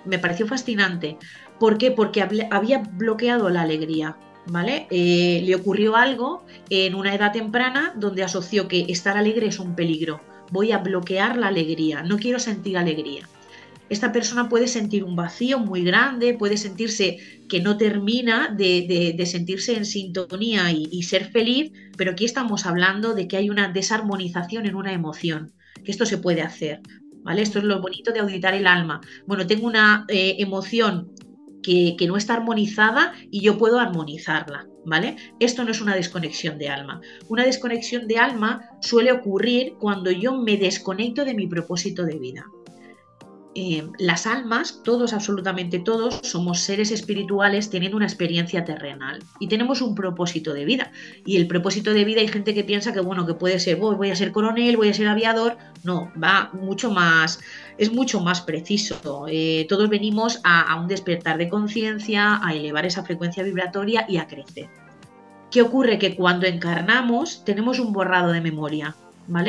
me 0.05 0.19
pareció 0.19 0.47
fascinante. 0.47 1.17
¿Por 1.59 1.77
qué? 1.77 1.91
Porque 1.91 2.21
había 2.21 2.79
bloqueado 2.79 3.49
la 3.49 3.61
alegría. 3.61 4.17
¿Vale? 4.47 4.87
Eh, 4.89 5.43
le 5.45 5.53
ocurrió 5.53 5.95
algo 5.95 6.43
en 6.71 6.95
una 6.95 7.13
edad 7.13 7.31
temprana 7.31 7.93
donde 7.95 8.23
asoció 8.23 8.67
que 8.67 8.85
estar 8.89 9.15
alegre 9.15 9.47
es 9.47 9.59
un 9.59 9.75
peligro. 9.75 10.19
Voy 10.49 10.71
a 10.71 10.79
bloquear 10.79 11.37
la 11.37 11.47
alegría, 11.47 12.01
no 12.01 12.17
quiero 12.17 12.39
sentir 12.39 12.75
alegría. 12.75 13.29
Esta 13.91 14.11
persona 14.11 14.49
puede 14.49 14.67
sentir 14.67 15.03
un 15.03 15.15
vacío 15.15 15.59
muy 15.59 15.83
grande, 15.83 16.33
puede 16.33 16.57
sentirse 16.57 17.17
que 17.49 17.59
no 17.59 17.77
termina 17.77 18.47
de, 18.47 19.21
sentirse 19.27 19.75
en 19.75 19.85
sintonía 19.85 20.71
y, 20.71 20.87
y 20.91 21.03
ser 21.03 21.29
feliz, 21.29 21.73
pero 21.97 22.11
aquí 22.11 22.25
estamos 22.25 22.65
hablando 22.65 23.13
de 23.13 23.27
que 23.27 23.37
hay 23.37 23.49
una 23.49 23.67
desarmonización 23.67 24.65
en 24.65 24.75
una 24.75 24.93
emoción, 24.93 25.51
que 25.83 25.91
esto 25.91 26.05
se 26.05 26.17
puede 26.17 26.41
hacer. 26.41 26.81
¿Vale? 27.23 27.41
Esto 27.41 27.59
es 27.59 27.65
lo 27.65 27.81
bonito 27.81 28.11
de 28.11 28.19
auditar 28.19 28.53
el 28.53 28.67
alma. 28.67 29.01
Bueno, 29.25 29.47
tengo 29.47 29.67
una 29.67 30.05
eh, 30.07 30.35
emoción 30.39 31.11
que, 31.63 31.95
que, 31.97 32.07
no 32.07 32.17
está 32.17 32.33
armonizada 32.33 33.13
y 33.29 33.41
yo 33.41 33.57
puedo 33.57 33.79
armonizarla, 33.79 34.67
¿vale? 34.85 35.15
Esto 35.39 35.63
no 35.63 35.71
es 35.71 35.81
una 35.81 35.95
desconexión 35.95 36.57
de 36.57 36.69
alma. 36.69 37.01
Una 37.27 37.45
desconexión 37.45 38.07
de 38.07 38.17
alma 38.17 38.61
suele 38.81 39.11
ocurrir 39.11 39.73
cuando 39.79 40.11
yo 40.11 40.37
me 40.37 40.57
desconecto 40.57 41.23
de 41.23 41.35
mi 41.35 41.47
propósito 41.47 42.03
de 42.03 42.17
vida. 42.17 42.45
Eh, 43.53 43.85
las 43.99 44.27
almas, 44.27 44.79
todos, 44.81 45.11
absolutamente 45.11 45.79
todos, 45.79 46.21
somos 46.23 46.61
seres 46.61 46.89
espirituales 46.89 47.69
teniendo 47.69 47.97
una 47.97 48.05
experiencia 48.05 48.63
terrenal 48.63 49.21
y 49.41 49.49
tenemos 49.49 49.81
un 49.81 49.93
propósito 49.93 50.53
de 50.53 50.63
vida. 50.63 50.91
Y 51.25 51.35
el 51.35 51.47
propósito 51.47 51.93
de 51.93 52.05
vida 52.05 52.21
hay 52.21 52.29
gente 52.29 52.53
que 52.53 52.63
piensa 52.63 52.93
que, 52.93 53.01
bueno, 53.01 53.25
que 53.25 53.33
puede 53.33 53.59
ser, 53.59 53.75
voy 53.75 54.09
a 54.09 54.15
ser 54.15 54.31
coronel, 54.31 54.77
voy 54.77 54.87
a 54.87 54.93
ser 54.93 55.09
aviador. 55.09 55.57
No, 55.83 56.09
va 56.21 56.49
mucho 56.53 56.91
más, 56.91 57.41
es 57.77 57.91
mucho 57.91 58.21
más 58.21 58.39
preciso. 58.39 59.25
Eh, 59.27 59.65
todos 59.67 59.89
venimos 59.89 60.39
a, 60.45 60.61
a 60.61 60.79
un 60.79 60.87
despertar 60.87 61.37
de 61.37 61.49
conciencia, 61.49 62.39
a 62.41 62.53
elevar 62.53 62.85
esa 62.85 63.03
frecuencia 63.03 63.43
vibratoria 63.43 64.05
y 64.07 64.15
a 64.15 64.27
crecer. 64.27 64.69
¿Qué 65.51 65.61
ocurre? 65.61 65.99
Que 65.99 66.15
cuando 66.15 66.47
encarnamos 66.47 67.43
tenemos 67.43 67.79
un 67.79 67.91
borrado 67.91 68.31
de 68.31 68.39
memoria 68.39 68.95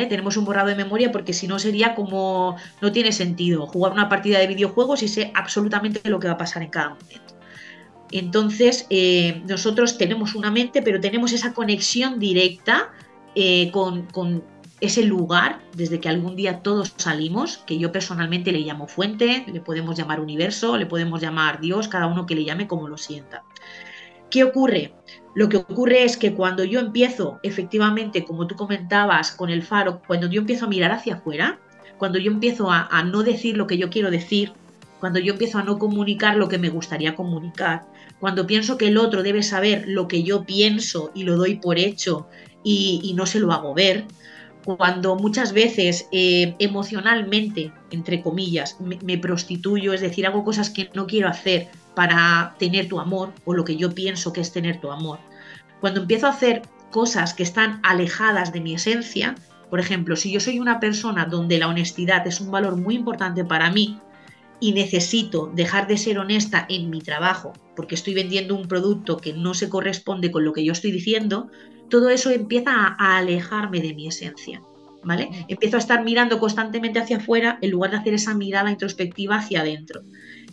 Tenemos 0.07 0.37
un 0.37 0.45
borrado 0.45 0.69
de 0.69 0.75
memoria 0.75 1.11
porque 1.11 1.33
si 1.33 1.47
no 1.47 1.59
sería 1.59 1.93
como, 1.93 2.55
no 2.81 2.91
tiene 2.91 3.11
sentido 3.11 3.67
jugar 3.67 3.91
una 3.91 4.07
partida 4.07 4.39
de 4.39 4.47
videojuegos 4.47 5.03
y 5.03 5.07
sé 5.07 5.31
absolutamente 5.35 6.09
lo 6.09 6.19
que 6.19 6.27
va 6.27 6.33
a 6.33 6.37
pasar 6.37 6.63
en 6.63 6.69
cada 6.69 6.89
momento. 6.89 7.33
Entonces, 8.11 8.85
eh, 8.89 9.41
nosotros 9.47 9.97
tenemos 9.97 10.35
una 10.35 10.51
mente, 10.51 10.81
pero 10.81 11.01
tenemos 11.01 11.33
esa 11.33 11.53
conexión 11.53 12.19
directa 12.19 12.91
eh, 13.35 13.71
con, 13.71 14.43
ese 14.79 15.03
lugar 15.03 15.61
desde 15.73 15.99
que 15.99 16.09
algún 16.09 16.35
día 16.35 16.61
todos 16.61 16.93
salimos, 16.97 17.57
que 17.57 17.77
yo 17.77 17.91
personalmente 17.91 18.51
le 18.51 18.59
llamo 18.59 18.87
fuente, 18.87 19.45
le 19.51 19.61
podemos 19.61 19.97
llamar 19.97 20.19
universo, 20.19 20.77
le 20.77 20.85
podemos 20.85 21.21
llamar 21.21 21.61
Dios, 21.61 21.87
cada 21.87 22.07
uno 22.07 22.25
que 22.25 22.35
le 22.35 22.43
llame 22.43 22.67
como 22.67 22.87
lo 22.89 22.97
sienta. 22.97 23.43
¿Qué 24.33 24.43
ocurre? 24.43 24.91
Lo 25.35 25.47
que 25.47 25.57
ocurre 25.57 26.05
es 26.05 26.17
que 26.17 26.33
cuando 26.33 26.63
yo 26.63 26.79
empiezo, 26.79 27.39
efectivamente, 27.43 28.25
como 28.25 28.47
tú 28.47 28.55
comentabas 28.55 29.31
con 29.31 29.51
el 29.51 29.61
faro, 29.61 30.01
cuando 30.07 30.25
yo 30.25 30.41
empiezo 30.41 30.65
a 30.65 30.69
mirar 30.69 30.91
hacia 30.91 31.13
afuera, 31.13 31.59
cuando 31.99 32.17
yo 32.17 32.31
empiezo 32.31 32.71
a, 32.71 33.03
no 33.03 33.21
decir 33.21 33.57
lo 33.57 33.67
que 33.67 33.77
yo 33.77 33.91
quiero 33.91 34.09
decir, 34.09 34.53
cuando 34.99 35.19
yo 35.19 35.33
empiezo 35.33 35.59
a 35.59 35.63
no 35.63 35.77
comunicar 35.77 36.35
lo 36.37 36.49
que 36.49 36.57
me 36.57 36.69
gustaría 36.69 37.13
comunicar, 37.13 37.85
cuando 38.19 38.47
pienso 38.47 38.75
que 38.75 38.87
el 38.87 38.97
otro 38.97 39.21
debe 39.21 39.43
saber 39.43 39.83
lo 39.87 40.07
que 40.07 40.23
yo 40.23 40.45
pienso 40.45 41.11
y 41.13 41.25
lo 41.25 41.37
doy 41.37 41.57
por 41.57 41.77
hecho 41.77 42.27
y, 42.63 43.13
no 43.15 43.27
se 43.27 43.39
lo 43.39 43.51
hago 43.51 43.75
ver, 43.75 44.05
cuando 44.65 45.15
muchas 45.15 45.53
veces 45.53 46.07
eh, 46.11 46.55
emocionalmente, 46.57 47.71
entre 47.91 48.23
comillas, 48.23 48.77
me, 48.79 49.19
prostituyo, 49.19 49.93
es 49.93 50.01
decir, 50.01 50.25
hago 50.25 50.43
cosas 50.43 50.71
que 50.71 50.89
no 50.95 51.05
quiero 51.05 51.27
hacer 51.27 51.69
para 51.95 52.55
tener 52.59 52.87
tu 52.87 52.99
amor 52.99 53.33
o 53.45 53.53
lo 53.53 53.63
que 53.63 53.75
yo 53.75 53.93
pienso 53.93 54.33
que 54.33 54.41
es 54.41 54.51
tener 54.51 54.79
tu 54.79 54.91
amor. 54.91 55.19
Cuando 55.79 56.01
empiezo 56.01 56.27
a 56.27 56.31
hacer 56.31 56.61
cosas 56.91 57.33
que 57.33 57.43
están 57.43 57.79
alejadas 57.83 58.53
de 58.53 58.61
mi 58.61 58.75
esencia, 58.75 59.35
por 59.69 59.79
ejemplo, 59.79 60.15
si 60.15 60.31
yo 60.31 60.39
soy 60.39 60.59
una 60.59 60.79
persona 60.79 61.25
donde 61.25 61.57
la 61.57 61.67
honestidad 61.67 62.25
es 62.27 62.39
un 62.39 62.51
valor 62.51 62.77
muy 62.77 62.95
importante 62.95 63.43
para 63.43 63.71
mí 63.71 63.99
y 64.59 64.73
necesito 64.73 65.51
dejar 65.53 65.87
de 65.87 65.97
ser 65.97 66.19
honesta 66.19 66.65
en 66.69 66.89
mi 66.89 67.01
trabajo 67.01 67.53
porque 67.75 67.95
estoy 67.95 68.13
vendiendo 68.13 68.55
un 68.55 68.67
producto 68.67 69.17
que 69.17 69.33
no 69.33 69.53
se 69.53 69.69
corresponde 69.69 70.31
con 70.31 70.45
lo 70.45 70.53
que 70.53 70.63
yo 70.63 70.71
estoy 70.71 70.91
diciendo, 70.91 71.49
todo 71.89 72.09
eso 72.09 72.29
empieza 72.29 72.71
a, 72.71 73.17
alejarme 73.17 73.81
de 73.81 73.93
mi 73.93 74.07
esencia. 74.07 74.61
¿Vale? 75.05 75.29
Empiezo 75.49 75.75
a 75.75 75.79
estar 75.79 76.05
mirando 76.05 76.39
constantemente 76.39 76.97
hacia 76.97 77.17
afuera 77.17 77.57
en 77.61 77.71
lugar 77.71 77.91
de 77.91 77.97
hacer 77.97 78.13
esa 78.13 78.33
mirada 78.35 78.71
introspectiva 78.71 79.35
hacia 79.35 79.59
adentro. 79.59 80.01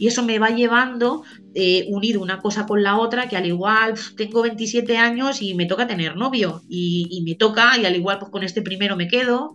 Y 0.00 0.08
eso 0.08 0.24
me 0.24 0.40
va 0.40 0.48
llevando, 0.48 1.22
eh, 1.54 1.86
unido 1.90 2.20
una 2.20 2.40
cosa 2.40 2.66
con 2.66 2.82
la 2.82 2.98
otra, 2.98 3.28
que 3.28 3.36
al 3.36 3.46
igual 3.46 3.94
tengo 4.16 4.42
27 4.42 4.96
años 4.96 5.42
y 5.42 5.54
me 5.54 5.66
toca 5.66 5.86
tener 5.86 6.16
novio. 6.16 6.62
Y, 6.68 7.22
me 7.24 7.36
toca, 7.36 7.78
y 7.78 7.84
al 7.84 7.94
igual 7.94 8.18
pues 8.18 8.32
con 8.32 8.42
este 8.42 8.62
primero 8.62 8.96
me 8.96 9.06
quedo, 9.06 9.52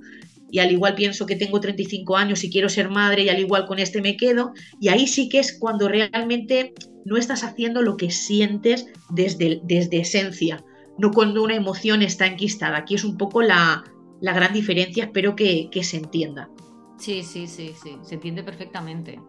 y 0.49 0.59
al 0.59 0.71
igual 0.71 0.95
pienso 0.95 1.25
que 1.25 1.35
tengo 1.35 1.59
35 1.59 2.15
años 2.15 2.43
y 2.43 2.49
quiero 2.51 2.69
ser 2.69 2.89
madre, 2.89 3.23
y 3.23 3.29
al 3.29 3.39
igual 3.39 3.65
con 3.65 3.79
este 3.79 4.01
me 4.01 4.15
quedo. 4.15 4.53
Y 4.79 4.89
ahí 4.89 5.07
sí 5.07 5.27
que 5.27 5.39
es 5.39 5.57
cuando 5.59 5.89
realmente 5.89 6.73
no 7.03 7.17
estás 7.17 7.43
haciendo 7.43 7.81
lo 7.81 7.97
que 7.97 8.11
sientes 8.11 8.85
desde, 9.09 9.59
desde 9.63 9.99
esencia 9.99 10.63
no 10.97 11.11
cuando 11.11 11.43
una 11.43 11.55
emoción 11.55 12.01
está 12.01 12.25
enquistada. 12.25 12.77
Aquí 12.77 12.95
es 12.95 13.03
un 13.03 13.17
poco 13.17 13.41
la, 13.41 13.83
gran 14.21 14.53
diferencia, 14.53 15.05
espero 15.05 15.35
que, 15.35 15.69
se 15.81 15.97
entienda. 15.97 16.49
Sí, 16.97 17.23
sí, 17.23 17.47
sí, 17.47 17.73
sí, 17.81 17.97
se 18.01 18.15
entiende 18.15 18.43
perfectamente. 18.43 19.19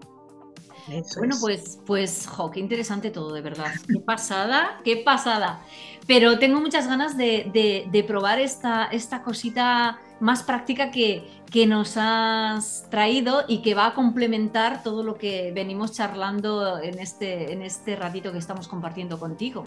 Bueno, 1.17 1.37
pues, 1.41 1.79
pues, 1.87 2.27
jo, 2.27 2.51
qué 2.51 2.61
interesante 2.61 3.11
todo, 3.11 3.33
de 3.33 3.41
verdad. 3.41 3.73
Qué 3.87 4.01
pasada, 4.01 4.81
qué 4.85 4.97
pasada. 4.99 5.61
Pero 6.07 6.39
tengo 6.39 6.61
muchas 6.61 6.87
ganas 6.87 7.17
de, 7.17 8.05
probar 8.07 8.39
esta, 8.39 8.85
esta 8.87 9.23
cosita 9.23 9.99
más 10.21 10.43
práctica 10.43 10.91
que, 10.91 11.29
que 11.51 11.67
nos 11.67 11.97
has 11.97 12.87
traído 12.91 13.45
y 13.49 13.63
que 13.63 13.75
va 13.75 13.87
a 13.87 13.95
complementar 13.95 14.83
todo 14.83 15.03
lo 15.03 15.17
que 15.17 15.53
venimos 15.53 15.93
charlando 15.93 16.81
en 16.81 16.99
este, 16.99 17.53
en 17.53 17.63
este 17.63 17.97
ratito 17.97 18.33
que 18.33 18.39
estamos 18.39 18.69
compartiendo 18.69 19.19
contigo. 19.19 19.65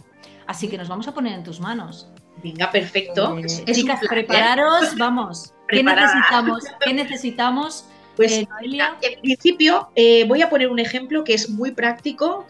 Así 0.48 0.70
que 0.70 0.78
nos 0.78 0.88
vamos 0.88 1.08
a 1.08 1.14
poner 1.14 1.34
en 1.34 1.44
tus 1.44 1.60
manos. 1.60 2.10
Venga, 2.42 2.72
perfecto. 2.72 3.38
Eh, 3.38 3.74
chicas, 3.74 4.00
prepararos, 4.08 4.96
vamos. 4.98 5.54
¿Qué 5.68 5.84
necesitamos? 5.84 6.64
¿Qué 6.80 6.94
necesitamos? 6.94 7.86
Pues 8.20 8.34
eh, 8.34 8.48
en 9.02 9.22
principio 9.22 9.92
eh, 9.96 10.26
voy 10.28 10.42
a 10.42 10.50
poner 10.50 10.68
un 10.68 10.80
ejemplo 10.80 11.24
que 11.24 11.34
es 11.34 11.50
muy 11.50 11.72
práctico, 11.72 12.46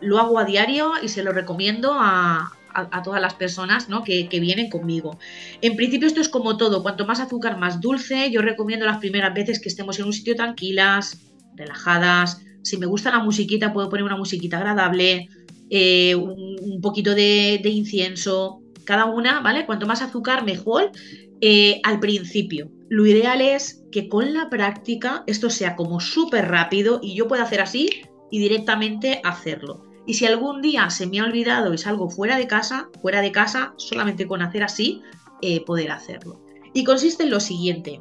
lo 0.00 0.18
hago 0.20 0.38
a 0.38 0.44
diario 0.44 0.92
y 1.02 1.08
se 1.08 1.24
lo 1.24 1.32
recomiendo 1.32 1.94
a, 1.94 2.52
a, 2.72 3.02
todas 3.02 3.20
las 3.20 3.34
personas 3.34 3.88
¿no? 3.88 4.04
que, 4.04 4.28
vienen 4.30 4.70
conmigo. 4.70 5.18
En 5.62 5.74
principio 5.74 6.06
esto 6.06 6.20
es 6.20 6.28
como 6.28 6.56
todo, 6.56 6.84
cuanto 6.84 7.06
más 7.06 7.18
azúcar 7.18 7.58
más 7.58 7.80
dulce, 7.80 8.30
yo 8.30 8.40
recomiendo 8.40 8.86
las 8.86 8.98
primeras 8.98 9.34
veces 9.34 9.60
que 9.60 9.68
estemos 9.68 9.98
en 9.98 10.06
un 10.06 10.12
sitio 10.12 10.36
tranquilas, 10.36 11.18
relajadas, 11.56 12.40
si 12.62 12.76
me 12.76 12.86
gusta 12.86 13.10
la 13.10 13.18
musiquita 13.18 13.72
puedo 13.72 13.88
poner 13.88 14.04
una 14.04 14.16
musiquita 14.16 14.58
agradable, 14.58 15.28
eh, 15.70 16.14
un, 16.14 16.80
poquito 16.80 17.16
de, 17.16 17.60
incienso, 17.64 18.60
cada 18.84 19.06
una, 19.06 19.40
¿vale? 19.40 19.66
Cuanto 19.66 19.86
más 19.86 20.02
azúcar 20.02 20.44
mejor 20.44 20.92
eh, 21.40 21.80
al 21.84 22.00
principio. 22.00 22.70
Lo 22.88 23.06
ideal 23.06 23.40
es 23.40 23.84
que 23.92 24.08
con 24.08 24.32
la 24.34 24.50
práctica 24.50 25.22
esto 25.26 25.50
sea 25.50 25.76
como 25.76 26.00
súper 26.00 26.48
rápido 26.48 27.00
y 27.02 27.14
yo 27.14 27.28
pueda 27.28 27.44
hacer 27.44 27.60
así 27.60 27.88
y 28.30 28.40
directamente 28.40 29.20
hacerlo. 29.24 29.84
Y 30.06 30.14
si 30.14 30.26
algún 30.26 30.62
día 30.62 30.88
se 30.90 31.06
me 31.06 31.20
ha 31.20 31.24
olvidado 31.24 31.72
y 31.72 31.78
salgo 31.78 32.08
fuera 32.08 32.38
de 32.38 32.46
casa, 32.46 32.88
fuera 33.02 33.20
de 33.20 33.30
casa, 33.30 33.74
solamente 33.76 34.26
con 34.26 34.42
hacer 34.42 34.62
así, 34.62 35.02
eh, 35.42 35.64
poder 35.64 35.90
hacerlo. 35.90 36.40
Y 36.72 36.82
consiste 36.82 37.24
en 37.24 37.30
lo 37.30 37.40
siguiente. 37.40 38.00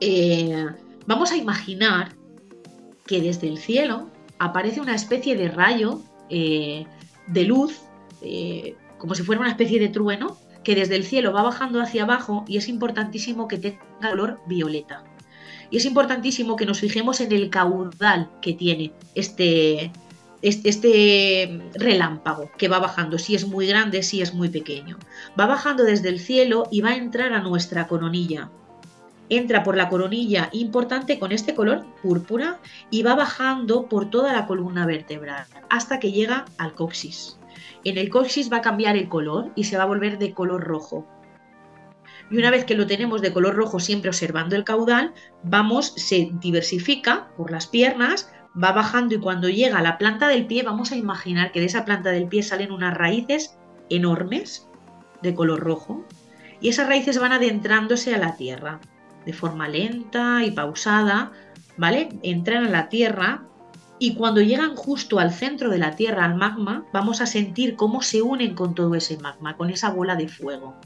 Eh, 0.00 0.66
vamos 1.06 1.30
a 1.30 1.36
imaginar 1.36 2.16
que 3.06 3.20
desde 3.20 3.48
el 3.48 3.58
cielo 3.58 4.10
aparece 4.38 4.80
una 4.80 4.94
especie 4.94 5.36
de 5.36 5.48
rayo 5.48 6.02
de 6.28 7.44
luz, 7.44 7.80
como 8.98 9.14
si 9.14 9.22
fuera 9.22 9.40
una 9.40 9.50
especie 9.50 9.78
de 9.78 9.88
trueno, 9.88 10.36
que 10.66 10.74
desde 10.74 10.96
el 10.96 11.04
cielo 11.04 11.32
va 11.32 11.44
bajando 11.44 11.80
hacia 11.80 12.02
abajo 12.02 12.44
y 12.48 12.56
es 12.56 12.66
importantísimo 12.68 13.46
que 13.46 13.56
tenga 13.56 13.78
color 14.00 14.40
violeta. 14.48 15.04
Y 15.70 15.76
es 15.76 15.84
importantísimo 15.84 16.56
que 16.56 16.66
nos 16.66 16.80
fijemos 16.80 17.20
en 17.20 17.30
el 17.30 17.50
caudal 17.50 18.28
que 18.42 18.52
tiene 18.52 18.92
este, 19.14 19.92
este 20.42 21.62
relámpago 21.74 22.50
que 22.58 22.66
va 22.66 22.80
bajando, 22.80 23.16
si 23.16 23.36
es 23.36 23.46
muy 23.46 23.68
grande, 23.68 24.02
si 24.02 24.22
es 24.22 24.34
muy 24.34 24.48
pequeño. 24.48 24.98
Va 25.38 25.46
bajando 25.46 25.84
desde 25.84 26.08
el 26.08 26.18
cielo 26.18 26.66
y 26.72 26.80
va 26.80 26.90
a 26.90 26.96
entrar 26.96 27.32
a 27.32 27.42
nuestra 27.42 27.86
coronilla. 27.86 28.50
Entra 29.28 29.62
por 29.62 29.76
la 29.76 29.88
coronilla 29.88 30.48
importante 30.52 31.20
con 31.20 31.30
este 31.30 31.54
color 31.54 31.86
púrpura 32.02 32.58
y 32.90 33.04
va 33.04 33.14
bajando 33.14 33.88
por 33.88 34.10
toda 34.10 34.32
la 34.32 34.48
columna 34.48 34.84
vertebral 34.84 35.46
hasta 35.70 36.00
que 36.00 36.10
llega 36.10 36.44
al 36.58 36.74
coxis. 36.74 37.38
En 37.86 37.98
el 37.98 38.10
coxis 38.10 38.52
va 38.52 38.56
a 38.56 38.62
cambiar 38.62 38.96
el 38.96 39.08
color 39.08 39.52
y 39.54 39.62
se 39.62 39.76
va 39.76 39.84
a 39.84 39.86
volver 39.86 40.18
de 40.18 40.34
color 40.34 40.64
rojo. 40.64 41.06
Y 42.32 42.36
una 42.36 42.50
vez 42.50 42.64
que 42.64 42.74
lo 42.74 42.88
tenemos 42.88 43.22
de 43.22 43.32
color 43.32 43.54
rojo, 43.54 43.78
siempre 43.78 44.10
observando 44.10 44.56
el 44.56 44.64
caudal, 44.64 45.14
vamos, 45.44 45.92
se 45.94 46.30
diversifica 46.40 47.28
por 47.36 47.52
las 47.52 47.68
piernas, 47.68 48.28
va 48.60 48.72
bajando 48.72 49.14
y 49.14 49.20
cuando 49.20 49.48
llega 49.48 49.78
a 49.78 49.82
la 49.82 49.98
planta 49.98 50.26
del 50.26 50.46
pie, 50.46 50.64
vamos 50.64 50.90
a 50.90 50.96
imaginar 50.96 51.52
que 51.52 51.60
de 51.60 51.66
esa 51.66 51.84
planta 51.84 52.10
del 52.10 52.26
pie 52.26 52.42
salen 52.42 52.72
unas 52.72 52.92
raíces 52.92 53.56
enormes 53.88 54.68
de 55.22 55.36
color 55.36 55.60
rojo 55.60 56.04
y 56.60 56.70
esas 56.70 56.88
raíces 56.88 57.20
van 57.20 57.30
adentrándose 57.30 58.16
a 58.16 58.18
la 58.18 58.36
tierra 58.36 58.80
de 59.24 59.32
forma 59.32 59.68
lenta 59.68 60.42
y 60.44 60.50
pausada, 60.50 61.30
¿vale? 61.76 62.08
Entran 62.24 62.66
a 62.66 62.70
la 62.70 62.88
tierra 62.88 63.44
y 63.98 64.14
cuando 64.14 64.40
llegan 64.40 64.76
justo 64.76 65.18
al 65.18 65.32
centro 65.32 65.70
de 65.70 65.78
la 65.78 65.96
tierra, 65.96 66.24
al 66.24 66.36
magma, 66.36 66.86
vamos 66.92 67.20
a 67.20 67.26
sentir 67.26 67.76
cómo 67.76 68.02
se 68.02 68.22
unen 68.22 68.54
con 68.54 68.74
todo 68.74 68.94
ese 68.94 69.16
magma, 69.18 69.56
con 69.56 69.70
esa 69.70 69.90
bola 69.90 70.16
de 70.16 70.28
fuego 70.28 70.76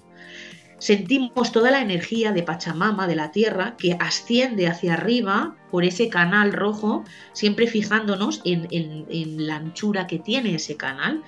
sentimos 0.81 1.53
toda 1.53 1.70
la 1.70 1.83
energía 1.83 2.33
de 2.33 2.42
Pachamama, 2.42 3.07
de 3.07 3.14
la 3.14 3.31
Tierra, 3.31 3.77
que 3.77 3.96
asciende 4.01 4.66
hacia 4.66 4.94
arriba 4.94 5.57
por 5.70 5.85
ese 5.85 6.09
canal 6.09 6.53
rojo, 6.53 7.05
siempre 7.33 7.66
fijándonos 7.68 8.40
en, 8.44 9.46
la 9.46 9.57
anchura 9.57 10.07
que 10.07 10.18
tiene 10.18 10.57
ese 10.57 10.77
canal. 10.77 11.23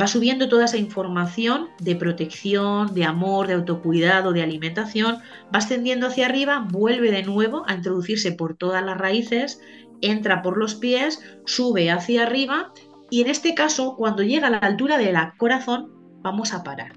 Va 0.00 0.06
subiendo 0.06 0.48
toda 0.48 0.66
esa 0.66 0.76
información 0.76 1.70
de 1.80 1.96
protección, 1.96 2.92
de 2.94 3.04
amor, 3.04 3.46
de 3.46 3.54
autocuidado, 3.54 4.32
de 4.32 4.42
alimentación, 4.42 5.16
va 5.54 5.58
ascendiendo 5.58 6.08
hacia 6.08 6.26
arriba, 6.26 6.66
vuelve 6.68 7.10
de 7.10 7.22
nuevo 7.22 7.64
a 7.66 7.74
introducirse 7.74 8.32
por 8.32 8.54
todas 8.54 8.84
las 8.84 8.98
raíces, 8.98 9.60
entra 10.00 10.42
por 10.42 10.58
los 10.58 10.74
pies, 10.74 11.20
sube 11.46 11.90
hacia 11.90 12.24
arriba 12.24 12.72
y 13.10 13.22
en 13.22 13.28
este 13.28 13.54
caso, 13.54 13.96
cuando 13.96 14.22
llega 14.22 14.48
a 14.48 14.50
la 14.50 14.58
altura 14.58 14.98
del 14.98 15.16
corazón, 15.38 15.92
vamos 16.22 16.52
a 16.52 16.62
parar 16.62 16.92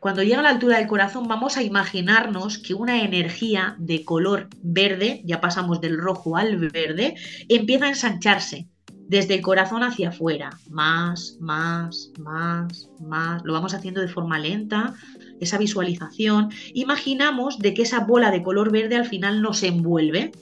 cuando 0.00 0.22
llega 0.22 0.40
a 0.40 0.42
la 0.42 0.50
altura 0.50 0.78
del 0.78 0.86
corazón 0.86 1.28
vamos 1.28 1.56
a 1.56 1.62
imaginarnos 1.62 2.58
que 2.58 2.74
una 2.74 3.02
energía 3.02 3.74
de 3.78 4.04
color 4.04 4.48
verde, 4.62 5.22
ya 5.24 5.40
pasamos 5.40 5.80
del 5.80 5.98
rojo 5.98 6.36
al 6.36 6.58
verde, 6.68 7.14
empieza 7.48 7.86
a 7.86 7.88
ensancharse 7.88 8.68
desde 9.08 9.34
el 9.34 9.42
corazón 9.42 9.82
hacia 9.82 10.10
afuera, 10.10 10.50
más, 10.68 11.36
más, 11.40 12.10
más, 12.18 12.90
más. 13.00 13.42
Lo 13.44 13.52
vamos 13.52 13.74
haciendo 13.74 14.00
de 14.00 14.08
forma 14.08 14.38
lenta, 14.38 14.94
esa 15.40 15.58
visualización. 15.58 16.50
Imaginamos 16.72 17.58
de 17.58 17.74
que 17.74 17.82
esa 17.82 18.00
bola 18.00 18.30
de 18.30 18.42
color 18.42 18.72
verde 18.72 18.96
al 18.96 19.06
final 19.06 19.42
nos 19.42 19.62
envuelve, 19.62 20.32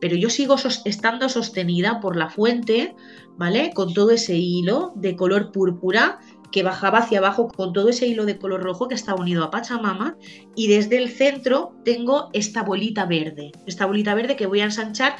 pero 0.00 0.16
yo 0.16 0.30
sigo 0.30 0.56
estando 0.84 1.28
sostenida 1.28 2.00
por 2.00 2.16
la 2.16 2.28
fuente, 2.28 2.94
¿vale? 3.36 3.72
Con 3.74 3.94
todo 3.94 4.10
ese 4.10 4.36
hilo 4.36 4.92
de 4.94 5.16
color 5.16 5.52
púrpura 5.52 6.18
que 6.52 6.62
bajaba 6.62 6.98
hacia 6.98 7.18
abajo 7.18 7.48
con 7.48 7.72
todo 7.72 7.88
ese 7.88 8.06
hilo 8.06 8.24
de 8.24 8.38
color 8.38 8.62
rojo 8.62 8.88
que 8.88 8.94
está 8.94 9.14
unido 9.14 9.44
a 9.44 9.50
Pachamama 9.50 10.16
y 10.54 10.68
desde 10.68 10.98
el 10.98 11.10
centro 11.10 11.74
tengo 11.84 12.30
esta 12.32 12.62
bolita 12.62 13.04
verde, 13.04 13.52
esta 13.66 13.86
bolita 13.86 14.14
verde 14.14 14.36
que 14.36 14.46
voy 14.46 14.60
a 14.60 14.64
ensanchar 14.64 15.16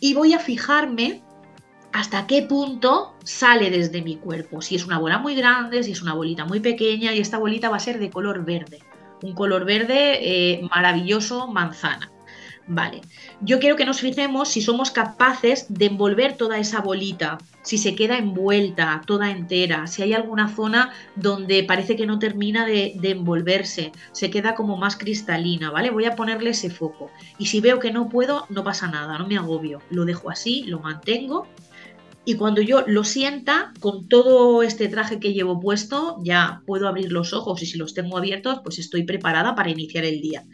y 0.00 0.14
voy 0.14 0.34
a 0.34 0.38
fijarme 0.38 1.22
hasta 1.92 2.26
qué 2.26 2.42
punto 2.42 3.14
sale 3.24 3.70
desde 3.70 4.02
mi 4.02 4.16
cuerpo, 4.16 4.60
si 4.60 4.76
es 4.76 4.84
una 4.84 4.98
bola 4.98 5.18
muy 5.18 5.34
grande, 5.34 5.82
si 5.82 5.92
es 5.92 6.02
una 6.02 6.14
bolita 6.14 6.44
muy 6.44 6.60
pequeña 6.60 7.14
y 7.14 7.20
esta 7.20 7.38
bolita 7.38 7.70
va 7.70 7.76
a 7.76 7.80
ser 7.80 7.98
de 7.98 8.10
color 8.10 8.44
verde, 8.44 8.80
un 9.22 9.32
color 9.32 9.64
verde 9.64 10.18
eh, 10.20 10.68
maravilloso 10.70 11.48
manzana. 11.48 12.12
Vale. 12.70 13.00
Yo 13.40 13.60
quiero 13.60 13.76
que 13.76 13.86
nos 13.86 14.00
fijemos 14.00 14.50
si 14.50 14.60
somos 14.60 14.90
capaces 14.90 15.66
de 15.70 15.86
envolver 15.86 16.36
toda 16.36 16.58
esa 16.58 16.82
bolita, 16.82 17.38
si 17.62 17.78
se 17.78 17.94
queda 17.94 18.18
envuelta, 18.18 19.02
toda 19.06 19.30
entera, 19.30 19.86
si 19.86 20.02
hay 20.02 20.12
alguna 20.12 20.54
zona 20.54 20.92
donde 21.16 21.64
parece 21.64 21.96
que 21.96 22.06
no 22.06 22.18
termina 22.18 22.66
de, 22.66 22.92
de, 23.00 23.10
envolverse, 23.12 23.92
se 24.12 24.30
queda 24.30 24.54
como 24.54 24.76
más 24.76 24.96
cristalina, 24.96 25.70
¿vale? 25.70 25.88
Voy 25.88 26.04
a 26.04 26.14
ponerle 26.14 26.50
ese 26.50 26.68
foco. 26.68 27.10
Y 27.38 27.46
si 27.46 27.62
veo 27.62 27.78
que 27.78 27.90
no 27.90 28.10
puedo, 28.10 28.44
no 28.50 28.62
pasa 28.64 28.86
nada, 28.86 29.16
no 29.16 29.26
me 29.26 29.38
agobio. 29.38 29.80
Lo 29.88 30.04
dejo 30.04 30.28
así, 30.28 30.64
lo 30.64 30.80
mantengo. 30.80 31.46
Y 32.26 32.34
cuando 32.34 32.60
yo 32.60 32.84
lo 32.86 33.02
sienta, 33.02 33.72
con 33.80 34.08
todo 34.08 34.62
este 34.62 34.88
traje 34.88 35.20
que 35.20 35.32
llevo 35.32 35.58
puesto, 35.58 36.18
ya 36.22 36.60
puedo 36.66 36.86
abrir 36.86 37.12
los 37.12 37.32
ojos 37.32 37.62
y 37.62 37.66
si 37.66 37.78
los 37.78 37.94
tengo 37.94 38.18
abiertos, 38.18 38.60
pues 38.62 38.78
estoy 38.78 39.04
preparada 39.04 39.54
para 39.54 39.70
iniciar 39.70 40.04
el 40.04 40.20
día 40.20 40.44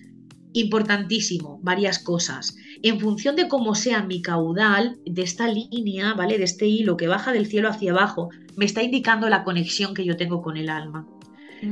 importantísimo, 0.55 1.59
varias 1.63 1.99
cosas. 1.99 2.57
En 2.83 2.99
función 2.99 3.37
de 3.37 3.49
cómo 3.49 3.75
sea 3.75 4.03
mi 4.03 4.23
caudal 4.23 4.99
de 5.05 5.23
esta 5.23 5.49
línea, 5.49 6.15
¿vale? 6.15 6.39
De 6.39 6.45
este 6.45 6.67
hilo 6.67 6.97
que 6.97 7.09
baja 7.09 7.33
del 7.33 7.47
cielo 7.47 7.69
hacia 7.69 7.93
abajo, 7.93 8.31
me 8.57 8.65
está 8.65 8.83
indicando 8.83 9.29
la 9.29 9.45
conexión 9.45 9.95
que 9.95 10.05
yo 10.05 10.17
tengo 10.17 10.41
con 10.41 10.57
el 10.57 10.71
alma. 10.71 11.07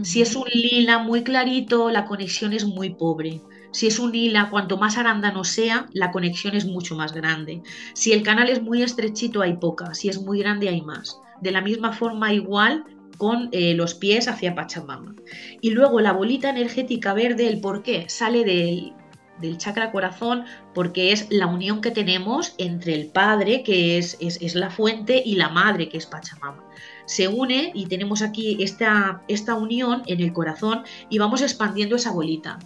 Si 0.03 0.23
es 0.23 0.37
un 0.37 0.45
lila 0.53 0.99
muy 0.99 1.23
clarito, 1.23 1.91
la 1.91 2.07
conexión 2.07 2.53
es 2.53 2.65
muy 2.65 2.95
pobre. 2.95 3.41
Si 3.73 3.87
es 3.87 3.99
un 3.99 4.13
lila, 4.13 4.51
cuanto 4.51 4.77
más 4.77 4.99
arándano 4.99 5.45
sea, 5.45 5.87
la 5.93 6.11
conexión 6.11 6.55
es 6.55 6.67
mucho 6.67 6.97
más 6.97 7.13
grande. 7.13 7.63
Si 7.95 8.13
el 8.13 8.23
canal 8.23 8.49
es 8.49 8.63
muy 8.63 8.83
estrechito, 8.83 9.43
hay 9.43 9.57
poca. 9.57 9.95
Si 9.95 10.09
es 10.09 10.21
muy 10.21 10.41
grande, 10.41 10.69
hay 10.69 10.83
más. 10.83 11.19
De 11.41 11.53
la 11.53 11.61
misma 11.61 11.93
forma, 11.93 12.33
igual, 12.33 12.85
con 13.19 13.49
eh, 13.53 13.75
los 13.75 13.95
pies 13.95 14.29
hacia 14.29 14.55
Pachamama. 14.55 15.15
Y 15.61 15.71
luego 15.71 16.01
la 16.01 16.13
bolita 16.13 16.51
energética 16.51 17.15
verde, 17.15 17.49
el 17.49 17.61
por 17.61 17.83
qué, 17.83 18.09
sale 18.09 18.45
del, 18.45 18.93
del 19.41 19.59
chakra 19.59 19.93
corazón 19.93 20.45
porque 20.75 21.13
es 21.13 21.27
la 21.31 21.47
unión 21.47 21.81
que 21.81 21.91
tenemos 21.91 22.55
entre 22.59 22.95
el 22.95 23.09
padre, 23.09 23.63
que 23.63 23.99
es, 23.99 24.17
es, 24.21 24.55
la 24.55 24.71
fuente, 24.71 25.23
y 25.25 25.37
la 25.37 25.49
madre, 25.49 25.89
que 25.89 25.99
es 25.99 26.07
Pachamama. 26.07 26.65
Se 27.05 27.29
une 27.29 27.73
y 27.75 27.87
tenemos 27.87 28.23
aquí 28.23 28.57
esta, 28.61 29.23
esta 29.29 29.55
unión 29.55 30.03
en 30.07 30.21
el 30.21 30.33
corazón 30.33 30.85
y 31.11 31.19
vamos 31.19 31.43
expandiendo 31.43 31.97
esa 31.97 32.13
bolita. 32.13 32.59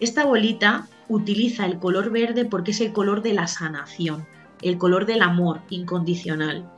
Esta 0.00 0.24
bolita 0.24 0.88
utiliza 1.08 1.64
el 1.66 1.78
color 1.78 2.10
verde 2.10 2.44
porque 2.44 2.72
es 2.72 2.80
el 2.80 2.92
color 2.92 3.22
de 3.22 3.32
la 3.32 3.46
sanación, 3.46 4.26
el 4.62 4.76
color 4.78 5.06
del 5.06 5.22
amor 5.22 5.62
incondicional 5.70 6.68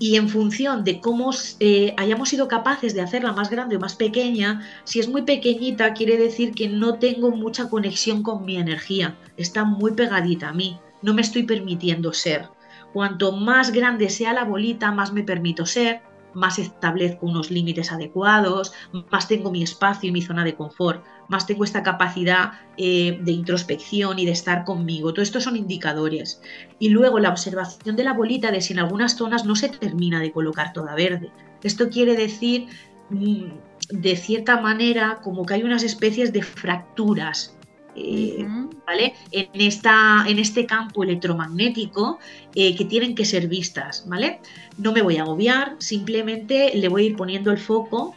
y 0.00 0.16
en 0.16 0.30
función 0.30 0.82
de 0.82 0.98
cómo 0.98 1.30
eh, 1.60 1.94
hayamos 1.98 2.30
sido 2.30 2.48
capaces 2.48 2.94
de 2.94 3.02
hacerla 3.02 3.32
más 3.32 3.50
grande 3.50 3.76
o 3.76 3.80
más 3.80 3.94
pequeña, 3.94 4.66
si 4.84 4.98
es 4.98 5.08
muy 5.08 5.22
pequeñita 5.22 5.92
quiere 5.92 6.16
decir 6.16 6.52
que 6.52 6.68
no 6.68 6.98
tengo 6.98 7.30
mucha 7.30 7.68
conexión 7.68 8.22
con 8.22 8.46
mi 8.46 8.56
energía, 8.56 9.18
está 9.36 9.64
muy 9.64 9.92
pegadita 9.92 10.48
a 10.48 10.52
mí, 10.54 10.80
no 11.02 11.12
me 11.12 11.20
estoy 11.20 11.42
permitiendo 11.42 12.14
ser. 12.14 12.48
Cuanto 12.94 13.32
más 13.32 13.72
grande 13.72 14.08
sea 14.08 14.32
la 14.32 14.44
bolita, 14.44 14.90
más 14.90 15.12
me 15.12 15.22
permito 15.22 15.66
ser, 15.66 16.00
más 16.34 16.58
establezco 16.58 17.26
unos 17.26 17.50
límites 17.50 17.92
adecuados, 17.92 18.72
más 19.10 19.28
tengo 19.28 19.50
mi 19.50 19.62
espacio 19.62 20.08
y 20.08 20.12
mi 20.12 20.22
zona 20.22 20.44
de 20.44 20.54
confort, 20.54 21.04
más 21.28 21.46
tengo 21.46 21.64
esta 21.64 21.82
capacidad 21.82 22.52
eh, 22.76 23.18
de 23.22 23.32
introspección 23.32 24.18
y 24.18 24.26
de 24.26 24.32
estar 24.32 24.64
conmigo. 24.64 25.12
Todo 25.12 25.22
esto 25.22 25.40
son 25.40 25.56
indicadores. 25.56 26.40
Y 26.78 26.88
luego 26.88 27.18
la 27.18 27.30
observación 27.30 27.96
de 27.96 28.04
la 28.04 28.14
bolita 28.14 28.50
de 28.50 28.60
si 28.60 28.72
en 28.72 28.80
algunas 28.80 29.16
zonas 29.16 29.44
no 29.44 29.54
se 29.54 29.68
termina 29.68 30.20
de 30.20 30.32
colocar 30.32 30.72
toda 30.72 30.94
verde. 30.94 31.30
Esto 31.62 31.88
quiere 31.88 32.16
decir, 32.16 32.66
mm, 33.10 33.44
de 33.90 34.16
cierta 34.16 34.60
manera, 34.60 35.20
como 35.22 35.44
que 35.46 35.54
hay 35.54 35.62
unas 35.62 35.82
especies 35.82 36.32
de 36.32 36.42
fracturas 36.42 37.56
eh, 38.02 38.46
¿vale? 38.86 39.14
En, 39.30 39.60
esta, 39.60 40.24
en 40.26 40.38
este 40.38 40.66
campo 40.66 41.04
electromagnético 41.04 42.18
eh, 42.54 42.74
que 42.74 42.84
tienen 42.84 43.14
que 43.14 43.24
ser 43.24 43.48
vistas, 43.48 44.04
¿vale? 44.06 44.40
No 44.78 44.92
me 44.92 45.02
voy 45.02 45.18
a 45.18 45.22
agobiar, 45.22 45.76
simplemente 45.78 46.72
le 46.74 46.88
voy 46.88 47.02
a 47.02 47.06
ir 47.06 47.16
poniendo 47.16 47.50
el 47.50 47.58
foco, 47.58 48.16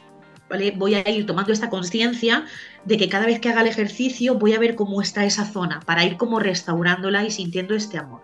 ¿vale? 0.49 0.71
Voy 0.71 0.95
a 0.95 1.09
ir 1.09 1.25
tomando 1.25 1.51
esta 1.51 1.69
conciencia 1.69 2.45
de 2.85 2.97
que 2.97 3.09
cada 3.09 3.25
vez 3.25 3.39
que 3.39 3.49
haga 3.49 3.61
el 3.61 3.67
ejercicio 3.67 4.35
voy 4.35 4.53
a 4.53 4.59
ver 4.59 4.75
cómo 4.75 5.01
está 5.01 5.25
esa 5.25 5.45
zona, 5.45 5.79
para 5.81 6.05
ir 6.05 6.17
como 6.17 6.39
restaurándola 6.39 7.25
y 7.25 7.31
sintiendo 7.31 7.75
este 7.75 7.97
amor. 7.97 8.21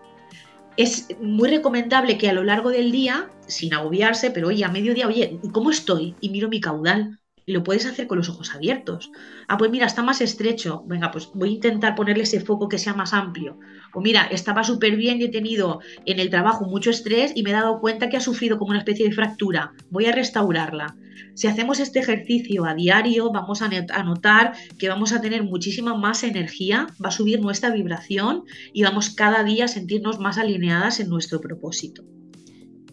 Es 0.76 1.08
muy 1.20 1.50
recomendable 1.50 2.16
que 2.16 2.30
a 2.30 2.32
lo 2.32 2.44
largo 2.44 2.70
del 2.70 2.92
día, 2.92 3.28
sin 3.46 3.74
agobiarse, 3.74 4.30
pero 4.30 4.48
oye, 4.48 4.64
a 4.64 4.68
mediodía, 4.68 5.06
oye, 5.06 5.38
¿cómo 5.52 5.70
estoy? 5.70 6.14
Y 6.20 6.30
miro 6.30 6.48
mi 6.48 6.60
caudal 6.60 7.18
lo 7.46 7.62
puedes 7.64 7.86
hacer 7.86 8.06
con 8.06 8.18
los 8.18 8.28
ojos 8.28 8.54
abiertos. 8.54 9.10
Ah, 9.48 9.56
pues 9.56 9.70
mira, 9.70 9.86
está 9.86 10.02
más 10.02 10.20
estrecho. 10.20 10.84
Venga, 10.86 11.10
pues 11.10 11.30
voy 11.34 11.50
a 11.50 11.52
intentar 11.52 11.94
ponerle 11.94 12.24
ese 12.24 12.40
foco 12.40 12.68
que 12.68 12.78
sea 12.78 12.94
más 12.94 13.12
amplio. 13.12 13.58
O 13.92 14.00
mira, 14.00 14.24
estaba 14.26 14.64
súper 14.64 14.96
bien 14.96 15.20
y 15.20 15.24
he 15.24 15.28
tenido 15.28 15.80
en 16.06 16.20
el 16.20 16.30
trabajo 16.30 16.66
mucho 16.66 16.90
estrés 16.90 17.32
y 17.34 17.42
me 17.42 17.50
he 17.50 17.54
dado 17.54 17.80
cuenta 17.80 18.08
que 18.08 18.16
ha 18.16 18.20
sufrido 18.20 18.58
como 18.58 18.70
una 18.70 18.78
especie 18.78 19.08
de 19.08 19.14
fractura. 19.14 19.72
Voy 19.90 20.06
a 20.06 20.12
restaurarla. 20.12 20.96
Si 21.34 21.46
hacemos 21.46 21.80
este 21.80 22.00
ejercicio 22.00 22.64
a 22.64 22.74
diario, 22.74 23.30
vamos 23.30 23.62
a 23.62 23.68
notar 24.04 24.54
que 24.78 24.88
vamos 24.88 25.12
a 25.12 25.20
tener 25.20 25.42
muchísima 25.42 25.96
más 25.96 26.24
energía, 26.24 26.86
va 27.02 27.08
a 27.08 27.12
subir 27.12 27.40
nuestra 27.40 27.70
vibración 27.70 28.44
y 28.72 28.82
vamos 28.82 29.10
cada 29.10 29.42
día 29.44 29.66
a 29.66 29.68
sentirnos 29.68 30.18
más 30.18 30.38
alineadas 30.38 31.00
en 31.00 31.08
nuestro 31.08 31.40
propósito. 31.40 32.04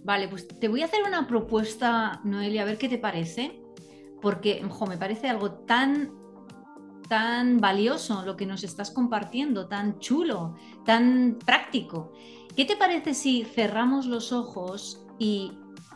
Vale, 0.03 0.29
pues 0.29 0.47
te 0.47 0.67
voy 0.67 0.81
a 0.81 0.85
hacer 0.85 1.01
una 1.05 1.27
propuesta, 1.27 2.21
Noelia, 2.23 2.61
a 2.61 2.65
ver 2.65 2.77
qué 2.77 2.87
te 2.87 2.97
parece 2.97 3.66
porque 4.21 4.63
me 4.87 4.97
parece 4.97 5.29
algo 5.29 5.51
tan, 5.51 6.11
tan 7.07 7.57
valioso 7.59 8.23
lo 8.25 8.35
que 8.35 8.45
nos 8.45 8.63
estás 8.63 8.91
compartiendo, 8.91 9.67
tan 9.67 9.99
chulo, 9.99 10.55
tan 10.85 11.37
práctico. 11.45 12.11
¿Qué 12.55 12.65
te 12.65 12.75
parece 12.75 13.13
si 13.13 13.43
cerramos 13.43 14.05
los 14.05 14.31
ojos 14.31 15.05
y 15.19 15.51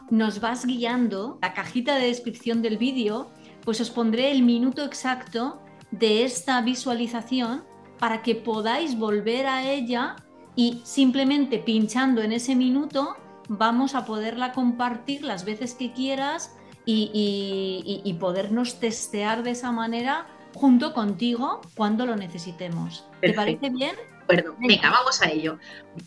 nos 0.10 0.40
vas 0.40 0.66
guiando? 0.66 1.40
La 1.42 1.54
cajita 1.54 1.96
de 1.96 2.08
descripción 2.08 2.62
del 2.62 2.78
vídeo, 2.78 3.32
pues 3.64 3.82
os 3.82 3.90
pondré 3.90 4.32
el 4.32 4.44
minuto 4.44 4.84
exacto 4.84 5.62
de 5.92 6.24
esta 6.24 6.62
visualización 6.62 7.64
para 8.00 8.22
que 8.22 8.36
podáis 8.36 8.98
volver 8.98 9.46
a 9.46 9.70
ella 9.72 10.16
y 10.56 10.82
simplemente 10.84 11.60
pinchando 11.60 12.22
en 12.22 12.32
ese 12.32 12.56
minuto 12.56 13.16
vamos 13.48 13.96
a 13.96 14.06
poderla 14.06 14.54
compartir 14.54 15.24
las 15.24 15.46
veces 15.46 15.76
que 15.76 15.94
quieras 15.94 16.56
y, 16.92 18.18
podernos 18.20 18.80
testear 18.80 19.44
de 19.44 19.52
esa 19.52 19.72
manera 19.72 20.28
junto 20.54 20.94
contigo 20.94 21.62
cuando 21.76 22.06
lo 22.06 22.16
necesitemos. 22.16 23.06
¿Te 23.22 23.34
parece 23.34 23.70
bien? 23.70 23.96
Bueno, 24.28 24.56
venga, 24.60 24.90
vamos 24.92 25.22
a 25.22 25.30
ello. 25.30 25.58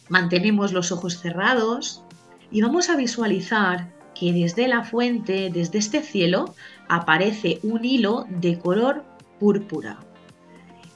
Mantenemos 0.08 0.72
los 0.72 0.92
ojos 0.92 1.18
cerrados 1.18 2.02
y 2.50 2.62
vamos 2.62 2.88
a 2.88 2.96
visualizar 2.96 3.92
que 4.14 4.32
desde 4.32 4.68
la 4.68 4.84
fuente, 4.84 5.50
desde 5.52 5.78
este 5.78 6.02
cielo, 6.02 6.54
aparece 6.88 7.58
un 7.62 7.84
hilo 7.84 8.26
de 8.28 8.58
color 8.58 9.04
púrpura. 9.40 9.98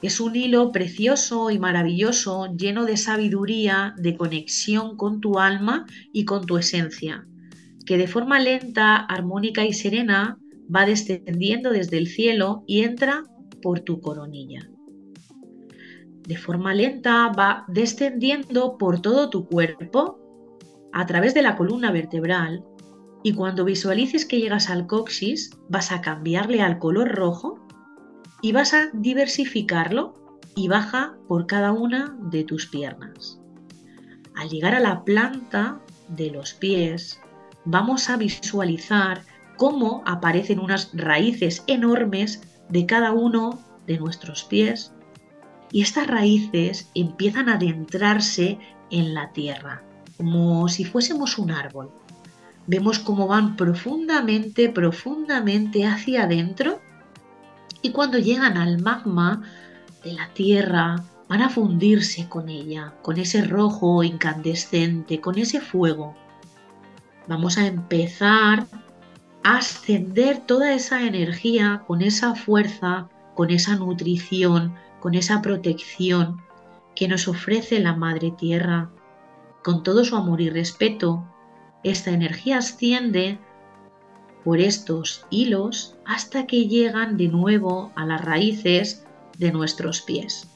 Es 0.01 0.21
un 0.21 0.35
hilo 0.35 0.71
precioso 0.71 1.51
y 1.51 1.59
maravilloso, 1.59 2.47
lleno 2.55 2.85
de 2.85 2.95
sabiduría, 2.95 3.93
de 3.97 4.15
conexión 4.15 4.95
con 4.95 5.19
tu 5.19 5.39
alma 5.39 5.85
y 6.13 6.23
con 6.23 6.45
tu 6.45 6.57
esencia 6.57 7.25
que 7.89 7.97
de 7.97 8.05
forma 8.05 8.39
lenta, 8.39 8.97
armónica 8.97 9.65
y 9.65 9.73
serena 9.73 10.37
va 10.73 10.85
descendiendo 10.85 11.71
desde 11.71 11.97
el 11.97 12.05
cielo 12.05 12.63
y 12.67 12.83
entra 12.83 13.23
por 13.63 13.79
tu 13.79 13.99
coronilla. 13.99 14.69
De 16.27 16.37
forma 16.37 16.75
lenta 16.75 17.29
va 17.29 17.65
descendiendo 17.67 18.77
por 18.77 19.01
todo 19.01 19.31
tu 19.31 19.47
cuerpo 19.47 20.19
a 20.93 21.07
través 21.07 21.33
de 21.33 21.41
la 21.41 21.55
columna 21.57 21.91
vertebral 21.91 22.63
y 23.23 23.33
cuando 23.33 23.65
visualices 23.65 24.23
que 24.27 24.39
llegas 24.39 24.69
al 24.69 24.85
coxis 24.85 25.49
vas 25.67 25.91
a 25.91 26.01
cambiarle 26.01 26.61
al 26.61 26.77
color 26.77 27.09
rojo 27.15 27.59
y 28.43 28.51
vas 28.51 28.75
a 28.75 28.91
diversificarlo 28.93 30.13
y 30.55 30.67
baja 30.67 31.17
por 31.27 31.47
cada 31.47 31.71
una 31.71 32.15
de 32.21 32.43
tus 32.43 32.67
piernas. 32.67 33.41
Al 34.35 34.47
llegar 34.49 34.75
a 34.75 34.79
la 34.79 35.03
planta 35.03 35.81
de 36.07 36.29
los 36.29 36.53
pies, 36.53 37.19
vamos 37.65 38.09
a 38.09 38.17
visualizar 38.17 39.23
cómo 39.57 40.03
aparecen 40.05 40.59
unas 40.59 40.91
raíces 40.93 41.63
enormes 41.67 42.41
de 42.69 42.85
cada 42.85 43.11
uno 43.11 43.59
de 43.87 43.97
nuestros 43.97 44.43
pies 44.43 44.93
y 45.71 45.81
estas 45.81 46.07
raíces 46.07 46.89
empiezan 46.95 47.49
a 47.49 47.55
adentrarse 47.55 48.57
en 48.89 49.13
la 49.13 49.31
tierra, 49.33 49.83
como 50.17 50.67
si 50.69 50.85
fuésemos 50.85 51.37
un 51.37 51.51
árbol. 51.51 51.91
Vemos 52.67 52.99
cómo 52.99 53.27
van 53.27 53.55
profundamente, 53.55 54.69
profundamente 54.69 55.85
hacia 55.85 56.23
adentro 56.23 56.79
y 57.81 57.91
cuando 57.91 58.17
llegan 58.17 58.57
al 58.57 58.81
magma 58.81 59.43
de 60.03 60.13
la 60.13 60.29
tierra 60.33 61.03
van 61.27 61.41
a 61.41 61.49
fundirse 61.49 62.27
con 62.29 62.49
ella, 62.49 62.93
con 63.01 63.17
ese 63.17 63.43
rojo 63.43 64.03
incandescente, 64.03 65.19
con 65.19 65.37
ese 65.37 65.61
fuego 65.61 66.15
vamos 67.29 67.59
a 67.59 67.67
empezar 67.67 68.65
a 69.43 69.57
ascender 69.57 70.39
toda 70.47 70.73
esa 70.73 71.03
energía 71.03 71.83
con 71.85 72.01
esa 72.01 72.33
fuerza, 72.33 73.07
con 73.35 73.51
esa 73.51 73.75
nutrición, 73.75 74.73
con 74.99 75.13
esa 75.13 75.39
protección 75.41 76.41
que 76.95 77.07
nos 77.07 77.27
ofrece 77.27 77.79
la 77.79 77.95
Madre 77.95 78.31
Tierra. 78.31 78.89
Con 79.63 79.83
todo 79.83 80.03
su 80.03 80.15
amor 80.15 80.41
y 80.41 80.49
respeto, 80.49 81.23
esta 81.83 82.09
energía 82.09 82.57
asciende 82.57 83.37
por 84.43 84.59
estos 84.59 85.25
hilos 85.29 85.95
hasta 86.05 86.47
que 86.47 86.67
llegan 86.67 87.15
de 87.15 87.27
nuevo 87.27 87.91
a 87.95 88.05
las 88.05 88.25
raíces 88.25 89.05
de 89.37 89.51
nuestros 89.51 90.01
pies. 90.01 90.49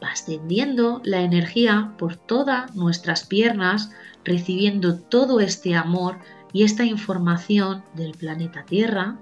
Va 0.00 0.12
ascendiendo 0.12 1.00
la 1.02 1.22
energía 1.22 1.92
por 1.98 2.14
todas 2.14 2.76
nuestras 2.76 3.26
piernas, 3.26 3.90
recibiendo 4.28 4.98
todo 4.98 5.40
este 5.40 5.74
amor 5.74 6.18
y 6.52 6.62
esta 6.62 6.84
información 6.84 7.82
del 7.94 8.12
planeta 8.12 8.64
Tierra. 8.64 9.18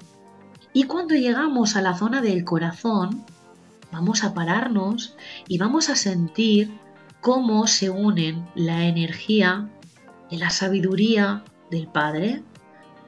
Y 0.73 0.85
cuando 0.85 1.15
llegamos 1.15 1.77
a 1.77 1.83
la 1.83 1.97
zona 1.97 2.21
del 2.21 2.45
corazón, 2.45 3.25
vamos 3.93 4.25
a 4.25 4.35
pararnos 4.35 5.17
y 5.49 5.59
vamos 5.59 5.89
a 5.89 5.97
sentir 5.97 6.79
cómo 7.21 7.67
se 7.67 7.89
unen 7.89 8.47
la 8.55 8.87
energía 8.87 9.71
de 10.31 10.37
la 10.37 10.51
sabiduría 10.51 11.45
del 11.71 11.87
Padre 11.87 12.43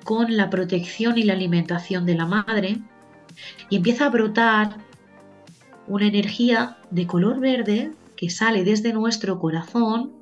con 0.05 0.37
la 0.37 0.49
protección 0.49 1.19
y 1.19 1.25
la 1.25 1.35
alimentación 1.35 2.07
de 2.07 2.15
la 2.15 2.27
Madre 2.27 2.81
y 3.69 3.77
empieza 3.77 4.07
a 4.07 4.11
brotar 4.11 4.79
una 5.87 6.07
energía 6.07 6.79
de 6.91 7.07
color 7.07 7.41
verde 7.41 7.93
que 8.17 8.31
sale 8.31 8.65
desde 8.65 8.93
nuestro 8.93 9.39
corazón 9.39 10.18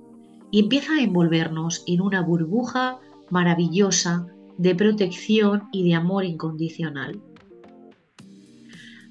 y 0.51 0.61
empieza 0.61 0.95
a 0.95 1.03
envolvernos 1.03 1.83
en 1.87 2.01
una 2.01 2.23
burbuja 2.23 2.99
maravillosa 3.31 4.27
de 4.59 4.75
protección 4.75 5.65
y 5.73 5.89
de 5.89 5.95
amor 5.95 6.25
incondicional. 6.25 7.21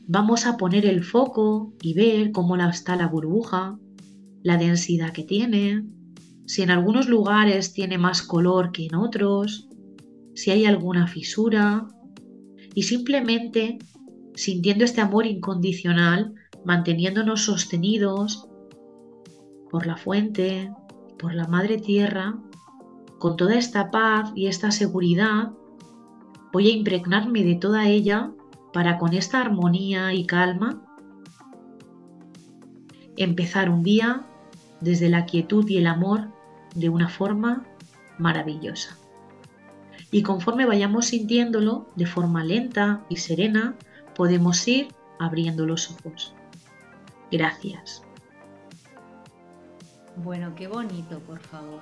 Vamos 0.08 0.46
a 0.46 0.58
poner 0.58 0.86
el 0.86 1.04
foco 1.04 1.74
y 1.82 1.94
ver 1.94 2.32
cómo 2.32 2.56
está 2.58 2.96
la 2.96 3.08
burbuja, 3.08 3.78
la 4.44 4.58
densidad 4.58 5.12
que 5.12 5.24
tiene, 5.24 5.84
si 6.46 6.62
en 6.62 6.70
algunos 6.70 7.10
lugares 7.10 7.74
tiene 7.74 7.98
más 7.98 8.22
color 8.22 8.72
que 8.72 8.86
en 8.86 8.96
otros, 8.96 9.68
si 10.36 10.52
hay 10.52 10.66
alguna 10.66 11.08
fisura 11.08 11.88
y 12.76 12.84
simplemente 12.84 13.80
sintiendo 14.36 14.84
este 14.84 15.02
amor 15.02 15.26
incondicional, 15.26 16.34
manteniéndonos 16.66 17.46
sostenidos 17.46 18.48
por 19.72 19.88
la 19.88 19.98
fuente, 19.98 20.70
por 21.26 21.34
la 21.34 21.48
madre 21.48 21.80
tierra, 21.80 22.36
con 23.18 23.36
toda 23.36 23.56
esta 23.56 23.90
paz 23.90 24.32
y 24.36 24.46
esta 24.46 24.70
seguridad, 24.70 25.54
voy 26.54 26.68
a 26.68 26.72
impregnarme 26.72 27.44
de 27.44 27.56
toda 27.56 27.88
ella 27.88 28.30
para 28.72 29.00
con 29.00 29.12
esta 29.16 29.42
armonía 29.42 30.14
y 30.14 30.28
calma 30.28 30.84
empezar 33.18 33.72
un 33.72 33.82
día 33.82 34.28
desde 34.82 35.10
la 35.10 35.26
quietud 35.26 35.68
y 35.68 35.78
el 35.78 35.88
amor 35.88 36.28
de 36.76 36.90
una 36.90 37.10
forma 37.10 37.66
maravillosa. 38.20 38.96
Y 40.12 40.22
conforme 40.22 40.68
vayamos 40.68 41.08
sintiéndolo 41.08 41.88
de 41.96 42.06
forma 42.06 42.44
lenta 42.44 43.04
y 43.10 43.16
serena, 43.16 43.74
podemos 44.14 44.68
ir 44.68 44.90
abriendo 45.18 45.66
los 45.66 45.90
ojos. 45.90 46.36
Gracias. 47.32 48.05
Bueno, 50.18 50.54
qué 50.56 50.68
bonito, 50.68 51.20
por 51.20 51.40
favor. 51.40 51.82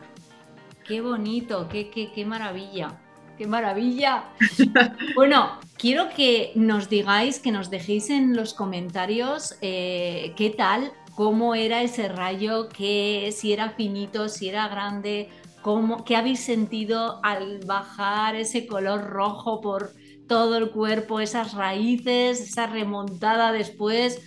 Qué 0.85 1.01
bonito, 1.01 1.67
qué, 1.69 1.89
qué, 1.89 2.11
qué 2.11 2.25
maravilla. 2.25 2.99
¡Qué 3.37 3.47
maravilla! 3.47 4.25
bueno, 5.15 5.59
quiero 5.77 6.09
que 6.09 6.51
nos 6.55 6.87
digáis, 6.89 7.39
que 7.39 7.51
nos 7.51 7.71
dejéis 7.71 8.09
en 8.09 8.35
los 8.35 8.53
comentarios 8.53 9.57
eh, 9.61 10.33
qué 10.37 10.51
tal, 10.51 10.91
cómo 11.15 11.55
era 11.55 11.81
ese 11.81 12.09
rayo, 12.09 12.69
que 12.69 13.33
si 13.35 13.53
era 13.53 13.71
finito, 13.71 14.29
si 14.29 14.49
era 14.49 14.67
grande, 14.67 15.29
cómo, 15.63 16.03
qué 16.05 16.15
habéis 16.15 16.41
sentido 16.41 17.19
al 17.23 17.59
bajar 17.65 18.35
ese 18.35 18.67
color 18.67 19.09
rojo 19.09 19.61
por 19.61 19.93
todo 20.27 20.57
el 20.57 20.69
cuerpo, 20.69 21.19
esas 21.19 21.53
raíces, 21.53 22.39
esa 22.39 22.67
remontada 22.67 23.51
después. 23.51 24.21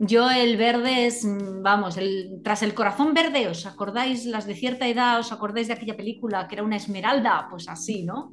Yo 0.00 0.30
el 0.30 0.56
verde 0.56 1.06
es, 1.06 1.24
mm, 1.24 1.62
vamos, 1.62 1.96
el, 1.96 2.40
tras 2.44 2.62
el 2.62 2.74
corazón 2.74 3.14
verde, 3.14 3.48
¿os 3.48 3.66
acordáis 3.66 4.26
las 4.26 4.46
de 4.46 4.54
cierta 4.54 4.86
edad? 4.86 5.18
¿Os 5.18 5.32
acordáis 5.32 5.66
de 5.66 5.74
aquella 5.74 5.96
película 5.96 6.46
que 6.46 6.54
era 6.54 6.62
una 6.62 6.76
esmeralda? 6.76 7.48
Pues 7.50 7.68
así, 7.68 8.04
¿no? 8.04 8.32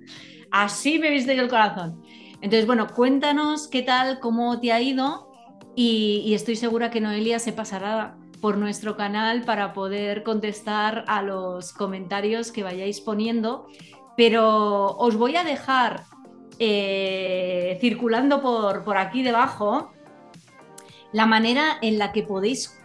Así 0.51 0.99
me 0.99 1.09
viste 1.09 1.33
el 1.33 1.49
corazón. 1.49 2.03
Entonces, 2.41 2.67
bueno, 2.67 2.87
cuéntanos 2.87 3.67
qué 3.67 3.81
tal, 3.81 4.19
cómo 4.19 4.59
te 4.59 4.71
ha 4.71 4.79
ido 4.79 5.31
y, 5.75 6.21
y 6.25 6.35
estoy 6.35 6.55
segura 6.55 6.91
que 6.91 7.01
Noelia 7.01 7.39
se 7.39 7.51
pasará 7.51 8.17
por 8.41 8.57
nuestro 8.57 8.95
canal 8.95 9.41
para 9.41 9.73
poder 9.73 10.21
contestar 10.21 11.03
a 11.07 11.23
los 11.23 11.73
comentarios 11.73 12.51
que 12.51 12.61
vayáis 12.61 13.01
poniendo. 13.01 13.65
Pero 14.15 14.95
os 14.97 15.15
voy 15.15 15.35
a 15.35 15.43
dejar 15.43 16.03
eh, 16.59 17.77
circulando 17.81 18.41
por, 18.41 18.83
por 18.83 18.97
aquí 18.97 19.23
debajo 19.23 19.91
la 21.11 21.25
manera 21.25 21.77
en 21.81 21.97
la 21.97 22.11
que 22.11 22.23
podéis 22.23 22.77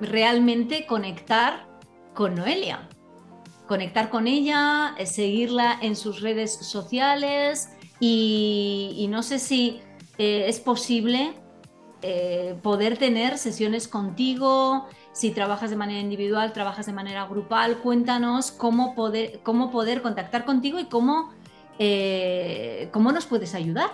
realmente 0.00 0.86
conectar 0.86 1.66
con 2.14 2.34
Noelia. 2.34 2.88
Conectar 3.66 4.10
con 4.10 4.26
ella, 4.26 4.94
eh, 4.98 5.06
seguirla 5.06 5.78
en 5.80 5.96
sus 5.96 6.20
redes 6.20 6.52
sociales 6.52 7.70
y, 8.00 9.06
no 9.10 9.22
sé 9.22 9.38
si 9.38 9.80
eh, 10.18 10.46
es 10.48 10.60
posible 10.60 11.34
eh, 12.02 12.58
poder 12.62 12.98
tener 12.98 13.38
sesiones 13.38 13.86
contigo, 13.86 14.88
si 15.12 15.30
trabajas 15.30 15.70
de 15.70 15.76
manera 15.76 16.00
individual, 16.00 16.52
trabajas 16.52 16.86
de 16.86 16.92
manera 16.92 17.26
grupal, 17.26 17.78
cuéntanos 17.78 18.50
cómo 18.50 18.94
poder, 18.94 19.40
cómo 19.42 19.70
poder 19.70 20.02
contactar 20.02 20.44
contigo 20.44 20.80
y 20.80 20.86
cómo, 20.86 21.32
cómo 22.92 23.12
nos 23.12 23.26
puedes 23.26 23.54
ayudar. 23.54 23.90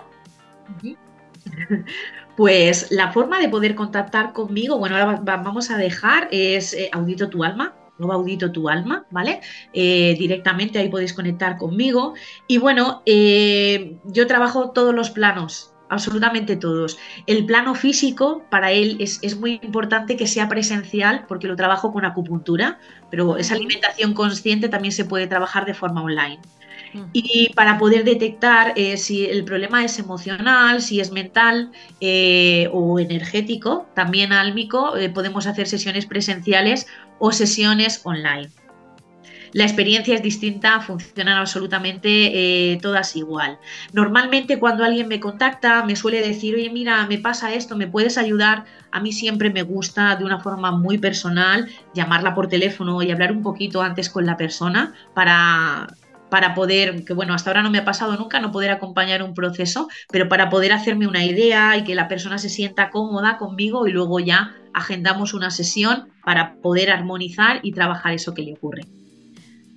Pues 2.39 2.89
la 2.89 3.11
forma 3.11 3.37
de 3.41 3.49
poder 3.49 3.75
contactar 3.75 4.31
conmigo, 4.31 4.77
bueno, 4.77 4.95
ahora 4.95 5.19
vamos 5.21 5.71
a 5.71 5.77
dejar, 5.77 6.29
es 6.31 6.73
eh, 6.73 6.89
Audito 6.93 7.27
tu 7.27 7.43
alma, 7.43 7.75
no 7.97 8.13
audito 8.13 8.49
tu 8.53 8.69
alma, 8.69 9.05
¿vale? 9.11 9.41
Eh, 9.73 10.15
directamente 10.17 10.79
ahí 10.79 10.87
podéis 10.87 11.11
conectar 11.13 11.57
conmigo. 11.57 12.13
Y 12.47 12.57
bueno, 12.57 13.03
eh, 13.05 13.97
yo 14.05 14.25
trabajo 14.25 14.69
todos 14.71 14.95
los 14.95 15.09
planos, 15.09 15.73
absolutamente 15.89 16.55
todos. 16.55 16.97
El 17.27 17.45
plano 17.45 17.75
físico, 17.75 18.45
para 18.49 18.71
él 18.71 18.95
es, 19.01 19.19
es, 19.21 19.37
muy 19.37 19.59
importante 19.61 20.15
que 20.15 20.25
sea 20.25 20.47
presencial 20.47 21.25
porque 21.27 21.49
lo 21.49 21.57
trabajo 21.57 21.91
con 21.91 22.05
acupuntura, 22.05 22.79
pero 23.11 23.35
esa 23.35 23.55
alimentación 23.55 24.13
consciente 24.13 24.69
también 24.69 24.93
se 24.93 25.03
puede 25.03 25.27
trabajar 25.27 25.65
de 25.65 25.73
forma 25.73 26.01
online. 26.01 26.39
Y 27.13 27.51
para 27.55 27.77
poder 27.77 28.03
detectar 28.03 28.73
eh, 28.75 28.97
si 28.97 29.25
el 29.25 29.43
problema 29.43 29.83
es 29.83 29.99
emocional, 29.99 30.81
si 30.81 30.99
es 30.99 31.11
mental 31.11 31.71
eh, 31.99 32.69
o 32.71 32.99
energético, 32.99 33.87
también 33.93 34.33
álmico, 34.33 34.95
eh, 34.97 35.09
podemos 35.09 35.47
hacer 35.47 35.67
sesiones 35.67 36.05
presenciales 36.05 36.87
o 37.19 37.31
sesiones 37.31 38.01
online. 38.03 38.49
La 39.51 39.63
experiencia 39.63 40.13
es 40.13 40.21
distinta, 40.21 40.79
funcionan 40.79 41.39
absolutamente 41.39 42.77
todas 42.83 43.15
igual. 43.15 43.57
Normalmente 43.93 44.59
cuando 44.59 44.83
alguien 44.83 45.07
me 45.07 45.19
contacta 45.19 45.83
me 45.83 45.95
suele 45.95 46.21
decir, 46.21 46.53
oye, 46.53 46.69
mira, 46.69 47.07
me 47.07 47.17
pasa 47.17 47.51
esto, 47.55 47.75
¿me 47.75 47.87
puedes 47.87 48.19
ayudar? 48.19 48.65
A 48.91 48.99
mí 48.99 49.11
siempre 49.11 49.49
me 49.49 49.63
gusta 49.63 50.15
de 50.17 50.23
una 50.23 50.39
forma 50.39 50.71
muy 50.71 50.99
personal 50.99 51.67
llamarla 51.95 52.35
por 52.35 52.47
teléfono 52.47 53.01
y 53.01 53.09
hablar 53.09 53.31
un 53.31 53.41
poquito 53.41 53.81
antes 53.81 54.11
con 54.11 54.27
la 54.27 54.37
persona 54.37 54.93
para 55.15 55.87
para 56.29 56.53
poder, 56.53 57.05
que 57.05 57.13
bueno, 57.13 57.33
hasta 57.33 57.49
ahora 57.49 57.63
no 57.63 57.71
me 57.71 57.79
ha 57.79 57.85
pasado 57.85 58.15
nunca, 58.17 58.39
no 58.39 58.51
poder 58.51 58.71
acompañar 58.71 59.23
un 59.23 59.33
proceso, 59.33 59.87
pero 60.11 60.29
para 60.29 60.49
poder 60.49 60.71
hacerme 60.71 61.07
una 61.07 61.25
idea 61.25 61.75
y 61.77 61.83
que 61.83 61.95
la 61.95 62.07
persona 62.07 62.37
se 62.37 62.49
sienta 62.49 62.89
cómoda 62.89 63.37
conmigo 63.37 63.87
y 63.87 63.91
luego 63.91 64.19
ya 64.19 64.55
agendamos 64.73 65.33
una 65.33 65.51
sesión 65.51 66.09
para 66.23 66.55
poder 66.55 66.91
armonizar 66.91 67.59
y 67.63 67.71
trabajar 67.71 68.13
eso 68.13 68.33
que 68.33 68.43
le 68.43 68.53
ocurre. 68.53 68.83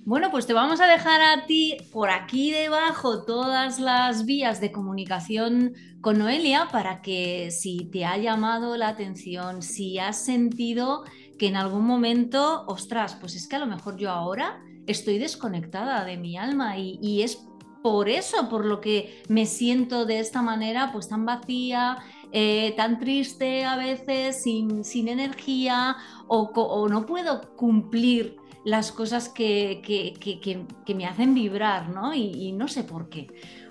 Bueno, 0.05 0.31
pues 0.31 0.45
te 0.45 0.53
vamos 0.53 0.81
a 0.81 0.87
dejar 0.87 1.21
a 1.21 1.45
ti 1.45 1.77
por 1.93 2.09
aquí 2.09 2.51
debajo 2.51 3.23
todas 3.23 3.79
las 3.79 4.25
vías 4.25 4.59
de 4.59 4.69
comunicación 4.69 5.75
con 6.01 6.19
Noelia 6.19 6.67
para 6.73 7.01
que 7.01 7.51
si 7.51 7.85
te 7.85 8.03
ha 8.03 8.17
llamado 8.17 8.75
la 8.75 8.89
atención, 8.89 9.61
si 9.61 9.99
has 9.99 10.25
sentido 10.25 11.05
que 11.39 11.47
en 11.47 11.55
algún 11.55 11.85
momento, 11.85 12.65
ostras, 12.67 13.15
pues 13.15 13.35
es 13.35 13.47
que 13.47 13.55
a 13.55 13.59
lo 13.59 13.65
mejor 13.65 13.95
yo 13.95 14.09
ahora 14.11 14.59
estoy 14.87 15.17
desconectada 15.17 16.05
de 16.05 16.17
mi 16.17 16.37
alma 16.37 16.77
y, 16.77 17.21
es 17.21 17.45
por 17.81 18.07
eso, 18.07 18.47
por 18.49 18.65
lo 18.65 18.79
que 18.79 19.21
me 19.27 19.45
siento 19.45 20.05
de 20.05 20.19
esta 20.19 20.41
manera, 20.41 20.91
pues 20.93 21.09
tan 21.09 21.25
vacía, 21.25 21.97
eh, 22.31 22.73
tan 22.77 22.99
triste 22.99 23.65
a 23.65 23.75
veces, 23.75 24.41
sin, 24.41 24.83
sin 24.85 25.09
energía, 25.09 25.97
o, 26.27 26.87
no 26.89 27.05
puedo 27.05 27.55
cumplir 27.55 28.37
las 28.63 28.93
cosas 28.93 29.27
que, 29.27 29.81
que, 29.83 30.93
me 30.95 31.05
hacen 31.05 31.33
vibrar, 31.33 31.89
¿no? 31.89 32.13
Y, 32.13 32.53
no 32.53 32.67
sé 32.67 32.83
por 32.83 33.09
qué. 33.09 33.27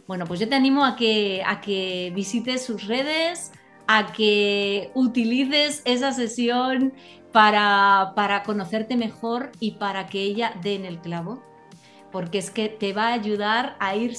Bueno, 0.06 0.26
pues 0.26 0.40
yo 0.40 0.48
te 0.48 0.54
animo 0.54 0.84
a 0.84 0.96
que, 0.96 1.42
a 1.46 1.60
que 1.62 2.12
visites 2.14 2.66
sus 2.66 2.86
redes, 2.86 3.52
a 3.86 4.12
que 4.12 4.90
utilices 4.94 5.82
esa 5.84 6.12
sesión 6.12 6.92
para, 7.32 8.12
para 8.14 8.42
conocerte 8.42 8.96
mejor 8.96 9.50
y 9.58 9.72
para 9.72 10.06
que 10.06 10.22
ella 10.22 10.54
dé 10.62 10.74
en 10.74 10.84
el 10.84 11.00
clavo. 11.00 11.42
Porque 12.10 12.38
es 12.38 12.50
que 12.50 12.68
te 12.68 12.92
va 12.92 13.08
a 13.08 13.14
ayudar 13.14 13.76
a 13.80 13.96
ir 13.96 14.14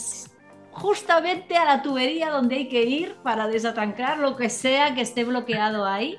justamente 0.72 1.56
a 1.56 1.66
la 1.66 1.82
tubería 1.84 2.32
donde 2.32 2.56
hay 2.56 2.68
que 2.68 2.84
ir 2.84 3.16
para 3.24 3.48
desatrancar 3.48 4.18
lo 4.18 4.36
que 4.36 4.50
sea 4.50 4.96
que 4.96 5.02
esté 5.02 5.24
bloqueado 5.24 5.86
ahí 5.86 6.18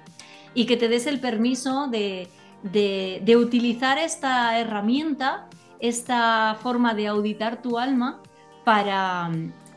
y 0.55 0.67
que 0.67 0.77
te 0.77 0.89
des 0.89 1.07
el 1.07 1.19
permiso 1.19 1.89
de, 1.89 2.29
de, 2.63 3.37
utilizar 3.37 3.99
esta 3.99 4.59
herramienta, 4.59 5.49
esta 5.81 6.57
forma 6.63 6.95
de 6.95 7.09
auditar 7.09 7.61
tu 7.61 7.79
alma 7.79 8.23
para, 8.65 9.31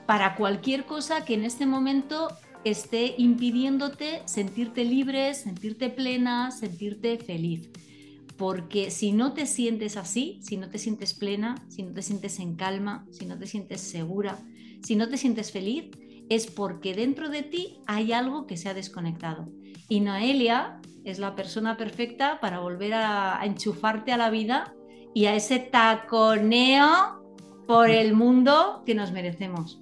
para 0.06 0.36
cualquier 0.36 0.86
cosa 0.86 1.26
que 1.26 1.34
en 1.34 1.44
este 1.44 1.66
momento 1.66 2.30
esté 2.64 3.16
impidiéndote 3.18 4.22
sentirte 4.26 4.84
libre, 4.84 5.34
sentirte 5.34 5.90
plena, 5.90 6.52
sentirte 6.52 7.18
feliz. 7.18 7.70
Porque 8.38 8.92
si 8.92 9.12
no 9.12 9.34
te 9.34 9.46
sientes 9.46 9.98
así, 9.98 10.40
si 10.42 10.58
no 10.58 10.70
te 10.70 10.78
sientes 10.78 11.14
plena, 11.14 11.56
si 11.70 11.84
no 11.84 11.94
te 11.94 12.02
sientes 12.02 12.40
en 12.40 12.56
calma, 12.56 13.06
si 13.12 13.26
no 13.26 13.38
te 13.38 13.48
sientes 13.48 13.82
segura, 13.82 14.38
si 14.84 14.96
no 14.96 15.10
te 15.10 15.18
sientes 15.18 15.52
feliz, 15.52 15.90
es 16.30 16.48
porque 16.48 16.94
dentro 16.94 17.30
de 17.30 17.44
ti 17.44 17.80
hay 17.88 18.12
algo 18.12 18.46
que 18.48 18.58
se 18.58 18.70
ha 18.70 18.74
desconectado. 18.74 19.50
Y 19.90 20.02
Noelia 20.02 20.82
es 21.04 21.20
la 21.20 21.36
persona 21.36 21.78
perfecta 21.78 22.40
para 22.40 22.60
volver 22.60 22.94
a, 22.94 23.40
enchufarte 23.44 24.12
a 24.12 24.18
la 24.18 24.30
vida 24.30 24.74
y 25.14 25.26
a 25.26 25.36
ese 25.36 25.60
taconeo 25.60 27.24
por 27.66 27.90
el 27.90 28.14
mundo 28.14 28.84
que 28.86 28.94
nos 28.94 29.12
merecemos. 29.12 29.80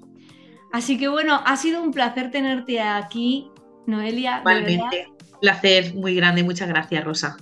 Así 0.72 0.98
que 0.98 1.08
bueno, 1.08 1.42
ha 1.46 1.56
sido 1.58 1.82
un 1.82 1.92
placer 1.92 2.32
tenerte 2.32 2.82
aquí, 2.82 3.50
Noelia. 3.86 4.40
Igualmente, 4.40 5.08
placer 5.40 5.94
muy 5.96 6.16
grande, 6.16 6.44
muchas 6.44 6.68
gracias, 6.68 7.04
Rosa. 7.04 7.38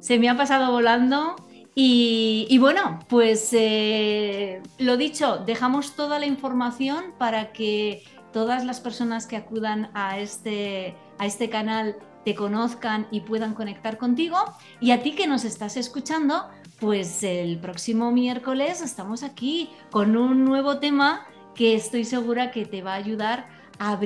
Se 0.00 0.18
me 0.18 0.28
ha 0.28 0.36
pasado 0.36 0.70
volando 0.70 1.36
y, 1.78 2.56
bueno, 2.58 3.00
pues 3.06 3.50
eh, 3.52 4.62
lo 4.78 4.96
dicho, 4.96 5.42
dejamos 5.44 5.94
toda 5.94 6.18
la 6.18 6.24
información 6.24 7.12
para 7.18 7.52
que 7.52 8.02
todas 8.32 8.64
las 8.64 8.80
personas 8.80 9.26
que 9.26 9.36
acudan 9.36 9.90
a 9.92 10.18
este, 10.18 10.94
a 11.18 11.26
este 11.26 11.50
canal 11.50 11.96
te 12.24 12.34
conozcan 12.34 13.06
y 13.10 13.20
puedan 13.20 13.52
conectar 13.52 13.98
contigo. 13.98 14.38
Y 14.80 14.92
a 14.92 15.02
ti 15.02 15.12
que 15.12 15.26
nos 15.26 15.44
estás 15.44 15.76
escuchando, 15.76 16.48
pues 16.80 17.22
el 17.22 17.58
próximo 17.58 18.10
miércoles 18.10 18.80
estamos 18.80 19.22
aquí 19.22 19.68
con 19.90 20.16
un 20.16 20.46
nuevo 20.46 20.78
tema 20.78 21.26
que 21.56 21.74
estoy 21.74 22.04
segura 22.04 22.50
que 22.50 22.66
te 22.66 22.82
va 22.82 22.92
a 22.92 22.96
ayudar 22.96 23.48
a, 23.78 23.96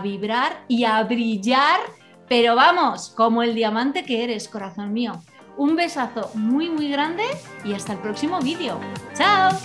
vibrar 0.00 0.64
y 0.68 0.84
a 0.84 1.02
brillar, 1.02 1.80
pero 2.28 2.54
vamos, 2.54 3.10
como 3.10 3.42
el 3.42 3.54
diamante 3.54 4.04
que 4.04 4.24
eres, 4.24 4.48
corazón 4.48 4.92
mío. 4.92 5.22
Un 5.56 5.76
besazo 5.76 6.30
muy 6.34 6.68
muy 6.68 6.90
grande 6.90 7.24
y 7.64 7.72
hasta 7.72 7.94
el 7.94 7.98
próximo 8.00 8.40
vídeo. 8.40 8.78
¡Chao! 9.14 9.56